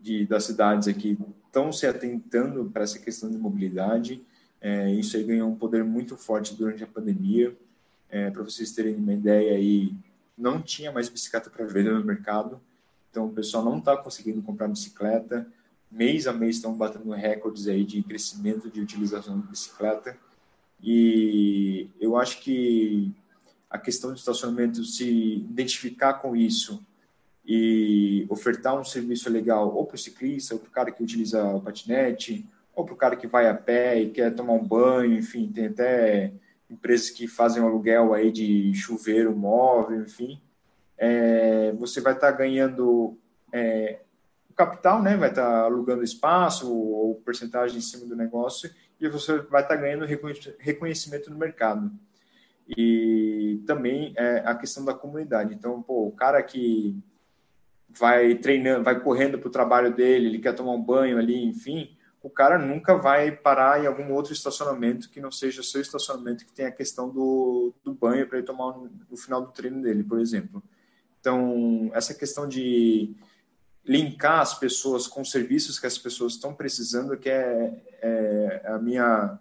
de 0.01 0.27
das 0.27 0.45
cidades 0.45 0.89
aqui 0.89 1.17
estão 1.47 1.71
se 1.73 1.87
atentando 1.87 2.65
para 2.71 2.83
essa 2.83 2.99
questão 2.99 3.31
de 3.31 3.39
mobilidade. 3.39 4.23
É, 4.61 4.91
isso 4.93 5.17
aí 5.17 5.23
ganhou 5.23 5.51
um 5.51 5.57
poder 5.57 5.85
muito 5.85 6.17
forte 6.17 6.55
durante 6.55 6.83
a 6.83 6.87
pandemia. 6.87 7.55
É, 8.09 8.31
para 8.31 8.43
vocês 8.43 8.73
terem 8.73 8.97
uma 8.97 9.13
ideia 9.13 9.55
aí, 9.55 9.93
não 10.37 10.61
tinha 10.61 10.93
mais 10.93 11.09
bicicleta 11.09 11.51
para 11.51 11.65
vender 11.65 11.93
no 11.93 12.05
mercado. 12.05 12.61
Então 13.11 13.27
o 13.27 13.33
pessoal 13.33 13.65
não 13.65 13.79
está 13.79 13.97
conseguindo 13.97 14.43
comprar 14.43 14.69
bicicleta. 14.69 15.47
Mês 15.91 16.27
a 16.27 16.33
mês 16.33 16.57
estão 16.57 16.75
batendo 16.75 17.11
recordes 17.11 17.69
aí 17.69 17.85
de 17.85 18.03
crescimento 18.03 18.71
de 18.71 18.81
utilização 18.81 19.41
de 19.41 19.47
bicicleta. 19.47 20.17
E 20.83 21.89
eu 22.01 22.17
acho 22.17 22.41
que 22.41 23.13
a 23.71 23.79
questão 23.79 24.13
de 24.13 24.19
estacionamento, 24.19 24.85
se 24.85 25.37
identificar 25.37 26.15
com 26.15 26.37
isso 26.37 26.85
e 27.47 28.27
ofertar 28.29 28.79
um 28.79 28.85
serviço 28.85 29.29
legal 29.31 29.75
ou 29.75 29.85
para 29.85 29.97
o 29.97 29.99
ciclista, 29.99 30.55
ou 30.55 30.61
para 30.61 30.69
o 30.69 30.73
cara 30.73 30.93
que 30.93 31.03
utiliza 31.03 31.45
o 31.45 31.61
patinete, 31.61 32.47
ou 32.75 32.85
para 32.85 32.95
o 32.95 32.97
cara 32.97 33.17
que 33.17 33.27
vai 33.27 33.49
a 33.49 33.55
pé 33.55 34.01
e 34.01 34.11
quer 34.11 34.35
tomar 34.35 34.55
um 34.55 34.67
banho, 34.67 35.15
enfim, 35.15 35.51
tem 35.53 35.67
até 35.67 36.33
empresas 36.75 37.11
que 37.11 37.27
fazem 37.27 37.63
um 37.63 37.67
aluguel 37.67 38.13
aí 38.13 38.31
de 38.31 38.75
chuveiro 38.75 39.35
móvel, 39.35 40.03
enfim, 40.03 40.41
é, 40.99 41.73
você 41.73 42.01
vai 42.01 42.13
estar 42.13 42.33
tá 42.33 42.39
ganhando 42.39 43.19
é, 43.53 44.01
capital, 44.55 45.03
né? 45.03 45.17
Vai 45.17 45.31
estar 45.31 45.43
tá 45.43 45.61
alugando 45.63 46.03
espaço 46.03 46.73
ou 46.73 47.17
porcentagem 47.17 47.79
em 47.79 47.83
cima 47.83 48.07
do 48.07 48.17
negócio 48.17 48.71
e 49.01 49.09
você 49.09 49.39
vai 49.39 49.63
estar 49.63 49.77
tá 49.77 49.81
ganhando 49.81 50.07
reconhecimento 50.59 51.31
no 51.31 51.39
mercado. 51.39 51.91
E 52.77 53.63
também 53.67 54.15
é, 54.17 54.43
a 54.45 54.55
questão 54.55 54.85
da 54.85 54.95
comunidade. 54.95 55.55
Então, 55.55 55.83
pô, 55.83 56.07
o 56.07 56.13
cara 56.13 56.43
que 56.43 56.97
vai 57.91 58.35
treinando, 58.37 58.85
vai 58.85 58.99
correndo 59.01 59.39
para 59.39 59.49
o 59.49 59.53
trabalho 59.53 59.95
dele, 59.95 60.27
ele 60.27 60.39
quer 60.39 60.55
tomar 60.55 60.73
um 60.73 60.83
banho 60.83 61.19
ali, 61.19 61.45
enfim, 61.45 61.97
o 62.25 62.31
cara 62.31 62.59
nunca 62.59 62.97
vai 62.97 63.31
parar 63.31 63.85
em 63.85 63.87
algum 63.87 64.11
outro 64.15 64.33
estacionamento 64.33 65.11
que 65.11 65.21
não 65.21 65.31
seja 65.31 65.63
seu 65.63 65.83
estacionamento 65.83 66.47
que 66.47 66.55
tem 66.55 66.65
a 66.65 66.73
questão 66.73 67.11
do, 67.11 67.75
do 67.85 67.93
banho 67.93 68.27
para 68.27 68.39
ele 68.39 68.47
tomar 68.47 68.79
no, 69.11 69.15
final 69.15 69.43
do 69.43 69.53
treino 69.53 69.83
dele, 69.83 70.03
por 70.03 70.19
exemplo. 70.19 70.63
Então, 71.21 71.91
essa 71.93 72.15
questão 72.15 72.49
de 72.49 73.15
linkar 73.85 74.41
as 74.41 74.59
pessoas 74.59 75.07
com 75.07 75.23
serviços 75.23 75.79
que 75.79 75.87
as 75.87 75.99
pessoas 75.99 76.33
estão 76.33 76.55
precisando, 76.55 77.19
que 77.19 77.29
é, 77.29 77.83
é 78.01 78.63
a 78.69 78.79
minha 78.79 79.39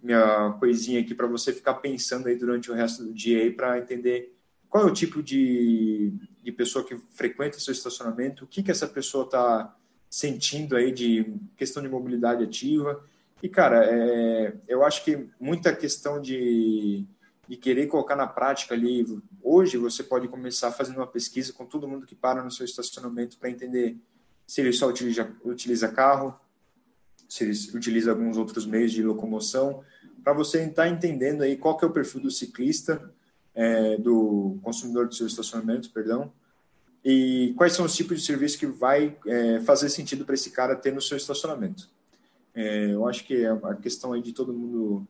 minha 0.00 0.56
coisinha 0.60 1.00
aqui 1.00 1.14
para 1.14 1.28
você 1.28 1.52
ficar 1.52 1.74
pensando 1.74 2.28
aí 2.28 2.36
durante 2.36 2.70
o 2.70 2.74
resto 2.74 3.04
do 3.04 3.12
dia 3.12 3.40
aí 3.40 3.52
para 3.52 3.78
entender 3.78 4.36
qual 4.68 4.86
é 4.86 4.90
o 4.90 4.94
tipo 4.94 5.22
de, 5.22 6.12
de 6.42 6.52
pessoa 6.52 6.84
que 6.84 6.96
frequenta 7.14 7.60
seu 7.60 7.72
estacionamento, 7.72 8.44
o 8.44 8.48
que 8.48 8.62
que 8.64 8.70
essa 8.70 8.86
pessoa 8.86 9.24
está 9.24 9.76
sentindo 10.12 10.76
aí 10.76 10.92
de 10.92 11.32
questão 11.56 11.82
de 11.82 11.88
mobilidade 11.88 12.44
ativa. 12.44 13.02
E, 13.42 13.48
cara, 13.48 13.82
é, 13.86 14.54
eu 14.68 14.84
acho 14.84 15.02
que 15.02 15.26
muita 15.40 15.74
questão 15.74 16.20
de 16.20 17.06
e 17.48 17.56
querer 17.56 17.86
colocar 17.86 18.14
na 18.14 18.26
prática 18.26 18.74
ali. 18.74 19.06
Hoje 19.42 19.78
você 19.78 20.02
pode 20.02 20.28
começar 20.28 20.70
fazendo 20.70 20.96
uma 20.96 21.06
pesquisa 21.06 21.50
com 21.54 21.64
todo 21.64 21.88
mundo 21.88 22.06
que 22.06 22.14
para 22.14 22.44
no 22.44 22.50
seu 22.50 22.66
estacionamento 22.66 23.38
para 23.38 23.48
entender 23.48 23.96
se 24.46 24.60
ele 24.60 24.72
só 24.72 24.86
utiliza, 24.86 25.34
utiliza 25.42 25.88
carro, 25.88 26.38
se 27.26 27.44
ele 27.44 27.52
utiliza 27.74 28.10
alguns 28.10 28.36
outros 28.36 28.66
meios 28.66 28.92
de 28.92 29.02
locomoção, 29.02 29.82
para 30.22 30.34
você 30.34 30.62
estar 30.62 30.88
entendendo 30.88 31.40
aí 31.40 31.56
qual 31.56 31.76
que 31.78 31.86
é 31.86 31.88
o 31.88 31.92
perfil 31.92 32.20
do 32.20 32.30
ciclista, 32.30 33.10
é, 33.54 33.96
do 33.96 34.58
consumidor 34.62 35.08
do 35.08 35.14
seu 35.14 35.26
estacionamento, 35.26 35.90
perdão, 35.90 36.30
e 37.04 37.52
quais 37.56 37.72
são 37.72 37.84
os 37.84 37.94
tipos 37.94 38.20
de 38.20 38.26
serviço 38.26 38.58
que 38.58 38.66
vai 38.66 39.16
é, 39.26 39.60
fazer 39.60 39.88
sentido 39.88 40.24
para 40.24 40.34
esse 40.34 40.50
cara 40.50 40.76
ter 40.76 40.92
no 40.92 41.00
seu 41.00 41.16
estacionamento. 41.16 41.90
É, 42.54 42.92
eu 42.92 43.08
acho 43.08 43.24
que 43.24 43.44
é 43.44 43.50
a 43.50 43.74
questão 43.74 44.12
aí 44.12 44.22
de 44.22 44.32
todo 44.32 44.52
mundo 44.52 45.06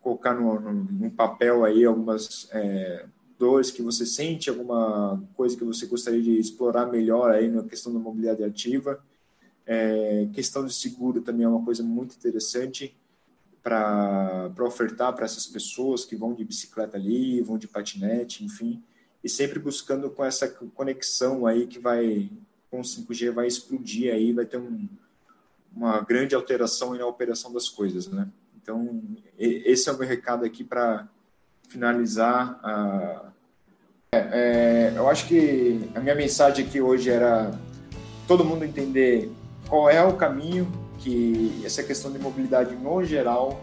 colocar 0.00 0.34
no, 0.34 0.60
no, 0.60 0.72
no 0.72 1.10
papel 1.10 1.64
aí 1.64 1.84
algumas 1.84 2.48
é, 2.52 3.06
dores 3.38 3.70
que 3.70 3.82
você 3.82 4.04
sente, 4.04 4.50
alguma 4.50 5.22
coisa 5.34 5.56
que 5.56 5.64
você 5.64 5.86
gostaria 5.86 6.20
de 6.20 6.38
explorar 6.38 6.86
melhor 6.86 7.30
aí 7.30 7.48
na 7.48 7.62
questão 7.62 7.92
da 7.92 7.98
mobilidade 7.98 8.44
ativa. 8.44 9.02
É, 9.64 10.28
questão 10.32 10.66
de 10.66 10.74
seguro 10.74 11.20
também 11.22 11.44
é 11.44 11.48
uma 11.48 11.64
coisa 11.64 11.82
muito 11.82 12.14
interessante 12.16 12.94
para 13.62 14.50
ofertar 14.60 15.12
para 15.14 15.24
essas 15.24 15.46
pessoas 15.46 16.04
que 16.04 16.16
vão 16.16 16.34
de 16.34 16.44
bicicleta 16.44 16.96
ali, 16.96 17.40
vão 17.40 17.56
de 17.56 17.68
patinete, 17.68 18.44
enfim, 18.44 18.82
e 19.22 19.28
sempre 19.28 19.58
buscando 19.58 20.10
com 20.10 20.24
essa 20.24 20.48
conexão 20.48 21.46
aí 21.46 21.66
que 21.66 21.78
vai 21.78 22.30
com 22.70 22.80
o 22.80 22.82
5G 22.82 23.30
vai 23.30 23.46
explodir 23.46 24.12
aí, 24.12 24.32
vai 24.32 24.46
ter 24.46 24.56
um, 24.56 24.88
uma 25.76 26.00
grande 26.00 26.34
alteração 26.34 26.94
na 26.94 27.06
operação 27.06 27.52
das 27.52 27.68
coisas, 27.68 28.08
né? 28.08 28.26
Então, 28.62 29.02
esse 29.38 29.88
é 29.88 29.92
o 29.92 29.98
meu 29.98 30.08
recado 30.08 30.44
aqui 30.44 30.64
para 30.64 31.06
finalizar. 31.68 32.58
A... 32.62 33.32
É, 34.12 34.18
é, 34.18 34.92
eu 34.96 35.08
acho 35.08 35.26
que 35.26 35.90
a 35.94 36.00
minha 36.00 36.14
mensagem 36.14 36.64
aqui 36.64 36.80
hoje 36.80 37.10
era 37.10 37.50
todo 38.26 38.44
mundo 38.44 38.64
entender 38.64 39.30
qual 39.68 39.90
é 39.90 40.02
o 40.02 40.16
caminho 40.16 40.70
que 40.98 41.60
essa 41.64 41.82
questão 41.82 42.12
de 42.12 42.18
mobilidade 42.18 42.74
no 42.76 43.04
geral 43.04 43.60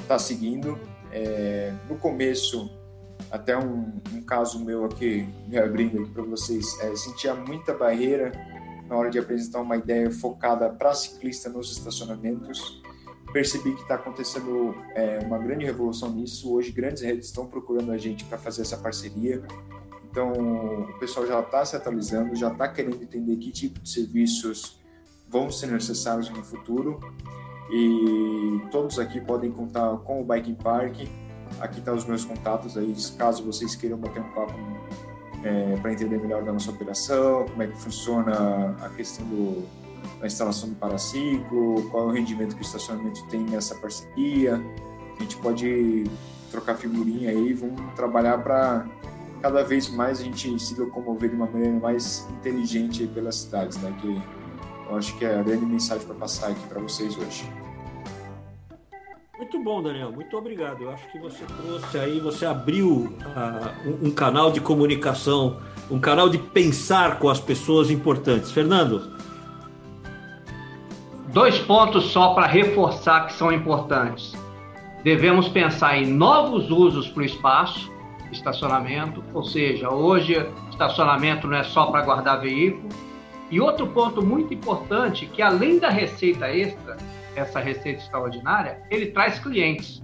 está 0.00 0.14
é, 0.14 0.18
seguindo. 0.18 0.78
É, 1.12 1.74
no 1.88 1.96
começo, 1.96 2.70
até 3.30 3.56
um, 3.56 3.92
um, 4.12 4.22
caso 4.22 4.64
meu 4.64 4.84
aqui, 4.84 5.28
me 5.48 5.58
abrindo 5.58 6.02
aqui 6.02 6.10
para 6.10 6.22
vocês, 6.22 6.78
é, 6.80 6.94
sentia 6.96 7.34
muita 7.34 7.74
barreira 7.74 8.32
na 8.88 8.96
hora 8.96 9.10
de 9.10 9.18
apresentar 9.18 9.60
uma 9.60 9.76
ideia 9.76 10.10
focada 10.10 10.68
para 10.68 10.92
ciclista 10.94 11.48
nos 11.48 11.70
estacionamentos 11.70 12.80
percebi 13.32 13.74
que 13.74 13.82
está 13.82 13.94
acontecendo 13.94 14.74
é, 14.94 15.18
uma 15.24 15.38
grande 15.38 15.64
revolução 15.64 16.12
nisso. 16.12 16.52
Hoje, 16.52 16.72
grandes 16.72 17.02
redes 17.02 17.26
estão 17.26 17.46
procurando 17.46 17.92
a 17.92 17.98
gente 17.98 18.24
para 18.24 18.38
fazer 18.38 18.62
essa 18.62 18.76
parceria. 18.76 19.42
Então, 20.10 20.32
o 20.32 20.98
pessoal 20.98 21.26
já 21.26 21.40
está 21.40 21.64
se 21.64 21.76
atualizando, 21.76 22.34
já 22.34 22.50
está 22.50 22.68
querendo 22.68 23.02
entender 23.02 23.36
que 23.36 23.50
tipo 23.52 23.80
de 23.80 23.88
serviços 23.88 24.80
vão 25.28 25.50
ser 25.50 25.68
necessários 25.68 26.28
no 26.30 26.42
futuro. 26.42 27.00
E 27.70 28.60
todos 28.72 28.98
aqui 28.98 29.20
podem 29.20 29.52
contar 29.52 29.96
com 29.98 30.20
o 30.20 30.24
Biking 30.24 30.54
Park. 30.54 30.96
Aqui 31.60 31.80
tá 31.80 31.92
os 31.92 32.04
meus 32.04 32.24
contatos 32.24 32.76
aí, 32.76 32.94
caso 33.18 33.44
vocês 33.44 33.74
queiram 33.74 33.98
bater 33.98 34.22
um 34.22 34.30
papo 34.30 34.54
é, 35.42 35.76
para 35.76 35.92
entender 35.92 36.18
melhor 36.18 36.42
da 36.42 36.52
nossa 36.52 36.70
operação, 36.70 37.46
como 37.48 37.62
é 37.62 37.66
que 37.66 37.76
funciona 37.76 38.76
a 38.80 38.88
questão 38.90 39.26
do 39.26 39.66
a 40.22 40.26
instalação 40.26 40.68
do 40.68 40.74
paraciclo, 40.76 41.88
qual 41.90 42.08
é 42.08 42.12
o 42.12 42.14
rendimento 42.14 42.54
que 42.54 42.62
o 42.62 42.64
estacionamento 42.64 43.24
tem 43.28 43.40
nessa 43.40 43.74
parceria. 43.74 44.60
A 45.18 45.22
gente 45.22 45.36
pode 45.38 46.04
trocar 46.50 46.74
figurinha 46.76 47.30
aí, 47.30 47.52
vamos 47.52 47.80
trabalhar 47.94 48.38
para 48.38 48.86
cada 49.40 49.62
vez 49.62 49.88
mais 49.88 50.20
a 50.20 50.24
gente 50.24 50.58
se 50.58 50.78
locomover 50.78 51.30
de 51.30 51.36
uma 51.36 51.46
maneira 51.46 51.78
mais 51.78 52.26
inteligente 52.30 53.06
pelas 53.06 53.36
cidades, 53.36 53.78
né? 53.78 53.94
Que 54.00 54.22
eu 54.88 54.96
acho 54.96 55.16
que 55.18 55.24
é 55.24 55.38
a 55.38 55.42
grande 55.42 55.64
mensagem 55.64 56.06
para 56.06 56.16
passar 56.16 56.48
aqui 56.50 56.66
para 56.68 56.80
vocês 56.80 57.16
hoje. 57.16 57.48
Muito 59.40 59.58
bom, 59.64 59.82
Daniel. 59.82 60.12
Muito 60.12 60.36
obrigado. 60.36 60.84
Eu 60.84 60.90
acho 60.90 61.08
que 61.08 61.18
você 61.18 61.42
trouxe 61.62 61.98
aí, 61.98 62.20
você 62.20 62.44
abriu 62.44 63.16
uh, 63.24 63.88
um, 63.88 64.08
um 64.08 64.10
canal 64.10 64.52
de 64.52 64.60
comunicação, 64.60 65.56
um 65.90 65.98
canal 65.98 66.28
de 66.28 66.36
pensar 66.36 67.18
com 67.18 67.26
as 67.30 67.40
pessoas 67.40 67.90
importantes. 67.90 68.52
Fernando, 68.52 69.18
Dois 71.32 71.58
pontos 71.60 72.10
só 72.10 72.34
para 72.34 72.46
reforçar 72.46 73.28
que 73.28 73.32
são 73.32 73.50
importantes. 73.50 74.34
Devemos 75.02 75.48
pensar 75.48 75.96
em 75.96 76.04
novos 76.04 76.70
usos 76.70 77.08
para 77.08 77.22
o 77.22 77.24
espaço, 77.24 77.90
estacionamento, 78.30 79.24
ou 79.32 79.42
seja, 79.42 79.88
hoje 79.88 80.34
estacionamento 80.68 81.46
não 81.46 81.56
é 81.56 81.62
só 81.62 81.86
para 81.86 82.02
guardar 82.02 82.42
veículo. 82.42 82.90
E 83.50 83.58
outro 83.58 83.86
ponto 83.86 84.20
muito 84.20 84.52
importante, 84.52 85.24
que 85.24 85.40
além 85.40 85.78
da 85.78 85.88
receita 85.88 86.46
extra, 86.50 86.98
essa 87.34 87.60
receita 87.60 88.00
extraordinária, 88.02 88.82
ele 88.90 89.06
traz 89.06 89.38
clientes. 89.38 90.02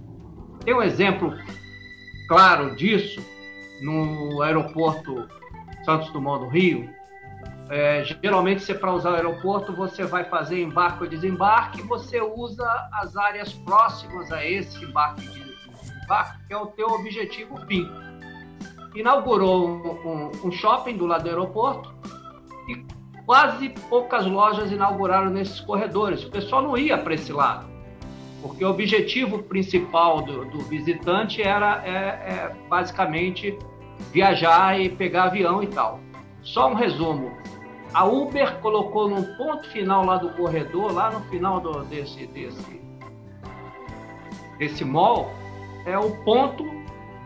Tem 0.63 0.73
um 0.73 0.81
exemplo 0.81 1.33
claro 2.27 2.75
disso 2.75 3.21
no 3.81 4.41
aeroporto 4.41 5.27
Santos 5.85 6.11
Dumont 6.11 6.43
do 6.45 6.49
Rio, 6.49 6.89
é, 7.69 8.03
geralmente, 8.23 8.63
você 8.63 8.73
para 8.73 8.93
usar 8.93 9.11
o 9.11 9.15
aeroporto, 9.15 9.75
você 9.75 10.05
vai 10.05 10.23
fazer 10.23 10.61
embarque 10.61 11.03
ou 11.03 11.09
desembarque, 11.09 11.81
você 11.81 12.21
usa 12.21 12.65
as 12.93 13.15
áreas 13.17 13.51
próximas 13.53 14.31
a 14.31 14.45
esse 14.45 14.83
embarque 14.85 15.25
e 15.25 15.27
desembarque, 15.27 16.47
que 16.47 16.53
é 16.53 16.57
o 16.57 16.67
teu 16.67 16.87
objetivo 16.87 17.57
fim. 17.67 17.89
Inaugurou 18.95 19.67
um, 19.67 19.89
um, 19.89 20.31
um 20.45 20.51
shopping 20.51 20.95
do 20.95 21.05
lado 21.05 21.23
do 21.23 21.29
aeroporto 21.29 21.93
e 22.69 22.85
quase 23.27 23.67
poucas 23.89 24.25
lojas 24.25 24.71
inauguraram 24.71 25.29
nesses 25.29 25.59
corredores. 25.59 26.23
O 26.23 26.31
pessoal 26.31 26.61
não 26.61 26.77
ia 26.77 26.97
para 26.97 27.13
esse 27.13 27.33
lado, 27.33 27.67
porque 28.41 28.63
o 28.63 28.69
objetivo 28.69 29.43
principal 29.43 30.21
do, 30.21 30.45
do 30.45 30.59
visitante 30.59 31.41
era 31.41 31.83
é, 31.85 31.91
é, 31.91 32.55
basicamente 32.69 33.59
viajar 34.13 34.79
e 34.79 34.87
pegar 34.87 35.25
avião 35.25 35.61
e 35.61 35.67
tal. 35.67 35.99
Só 36.41 36.69
um 36.69 36.73
resumo: 36.73 37.29
a 37.93 38.05
Uber 38.05 38.59
colocou 38.59 39.09
num 39.09 39.23
ponto 39.35 39.69
final 39.71 40.05
lá 40.05 40.15
do 40.15 40.29
corredor, 40.29 40.93
lá 40.93 41.11
no 41.11 41.19
final 41.25 41.59
do, 41.59 41.83
desse, 41.83 42.25
desse, 42.27 42.81
desse 44.57 44.85
mall, 44.85 45.29
é 45.85 45.99
o 45.99 46.11
ponto 46.23 46.63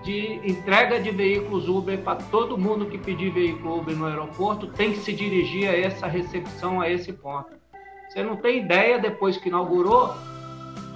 de 0.04 0.42
entrega 0.44 1.00
de 1.00 1.12
veículos 1.12 1.68
Uber 1.68 2.00
para 2.00 2.16
todo 2.16 2.58
mundo 2.58 2.88
que 2.88 2.98
pedir 2.98 3.32
veículo 3.32 3.80
Uber 3.80 3.96
no 3.96 4.06
aeroporto 4.06 4.68
tem 4.68 4.94
que 4.94 5.00
se 5.00 5.14
dirigir 5.14 5.70
a 5.70 5.78
essa 5.78 6.08
recepção, 6.08 6.82
a 6.82 6.90
esse 6.90 7.14
ponto. 7.14 7.52
Você 8.10 8.24
não 8.24 8.36
tem 8.36 8.60
ideia, 8.60 9.00
depois 9.00 9.38
que 9.38 9.50
inaugurou, 9.50 10.14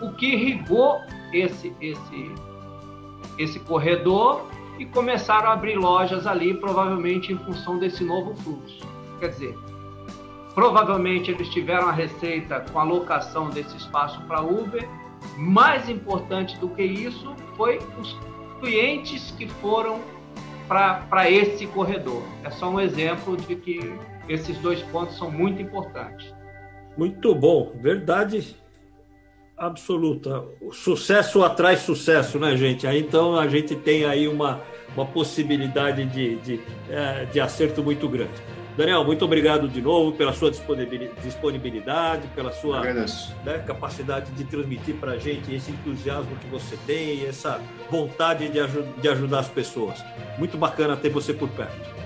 o 0.02 0.12
que 0.14 0.34
irrigou 0.34 1.00
esse, 1.32 1.74
esse, 1.80 2.32
esse 3.38 3.60
corredor 3.60 4.46
e 4.78 4.86
começaram 4.86 5.50
a 5.50 5.54
abrir 5.54 5.76
lojas 5.76 6.28
ali, 6.28 6.54
provavelmente 6.54 7.32
em 7.32 7.38
função 7.38 7.78
desse 7.78 8.04
novo 8.04 8.36
fluxo. 8.36 8.86
Quer 9.20 9.30
dizer, 9.30 9.58
provavelmente 10.54 11.32
eles 11.32 11.48
tiveram 11.50 11.88
a 11.88 11.92
receita 11.92 12.60
com 12.72 12.80
a 12.80 12.84
locação 12.84 13.50
desse 13.50 13.78
espaço 13.78 14.22
para 14.24 14.42
Uber. 14.42 14.88
Mais 15.38 15.88
importante 15.90 16.58
do 16.60 16.70
que 16.70 16.84
isso 16.84 17.34
foi 17.56 17.80
os 18.00 18.14
clientes 18.66 19.32
que 19.38 19.48
foram 19.48 20.02
para 20.68 21.30
esse 21.30 21.68
corredor. 21.68 22.24
É 22.44 22.50
só 22.50 22.68
um 22.68 22.80
exemplo 22.80 23.38
de 23.38 23.56
que 23.56 23.80
esses 24.28 24.58
dois 24.58 24.82
pontos 24.82 25.16
são 25.18 25.30
muito 25.30 25.62
importantes. 25.62 26.34
Muito 26.98 27.36
bom, 27.36 27.72
verdade 27.76 28.56
absoluta. 29.56 30.44
O 30.60 30.74
sucesso 30.74 31.44
atrai 31.44 31.78
sucesso, 31.78 32.40
né, 32.40 32.58
gente? 32.58 32.88
Aí, 32.88 33.00
então 33.00 33.38
a 33.38 33.48
gente 33.48 33.76
tem 33.76 34.04
aí 34.04 34.28
uma, 34.28 34.62
uma 34.96 35.06
possibilidade 35.06 36.04
de, 36.06 36.36
de, 36.38 36.60
é, 36.90 37.26
de 37.26 37.40
acerto 37.40 37.84
muito 37.84 38.10
grande. 38.10 38.34
Daniel, 38.78 39.06
muito 39.06 39.24
obrigado 39.24 39.70
de 39.70 39.82
novo 39.82 40.12
pela 40.12 40.34
sua 40.34 40.52
disponibilidade, 40.52 42.28
pela 42.36 42.52
sua 42.52 42.82
né, 42.82 43.64
capacidade 43.66 44.32
de 44.32 44.44
transmitir 44.44 44.96
para 44.96 45.14
a 45.14 45.18
gente 45.18 45.54
esse 45.54 45.72
entusiasmo 45.72 46.36
que 46.36 46.48
você 46.48 46.78
tem, 46.86 47.26
essa 47.26 47.62
vontade 47.90 48.50
de, 48.50 48.60
aj 48.60 48.72
de 49.02 49.08
ajudar 49.08 49.40
as 49.40 49.48
pessoas. 49.48 50.04
Muito 50.38 50.58
bacana 50.58 50.98
ter 50.98 51.10
você 51.10 51.34
por 51.34 51.48
perto. 51.50 52.05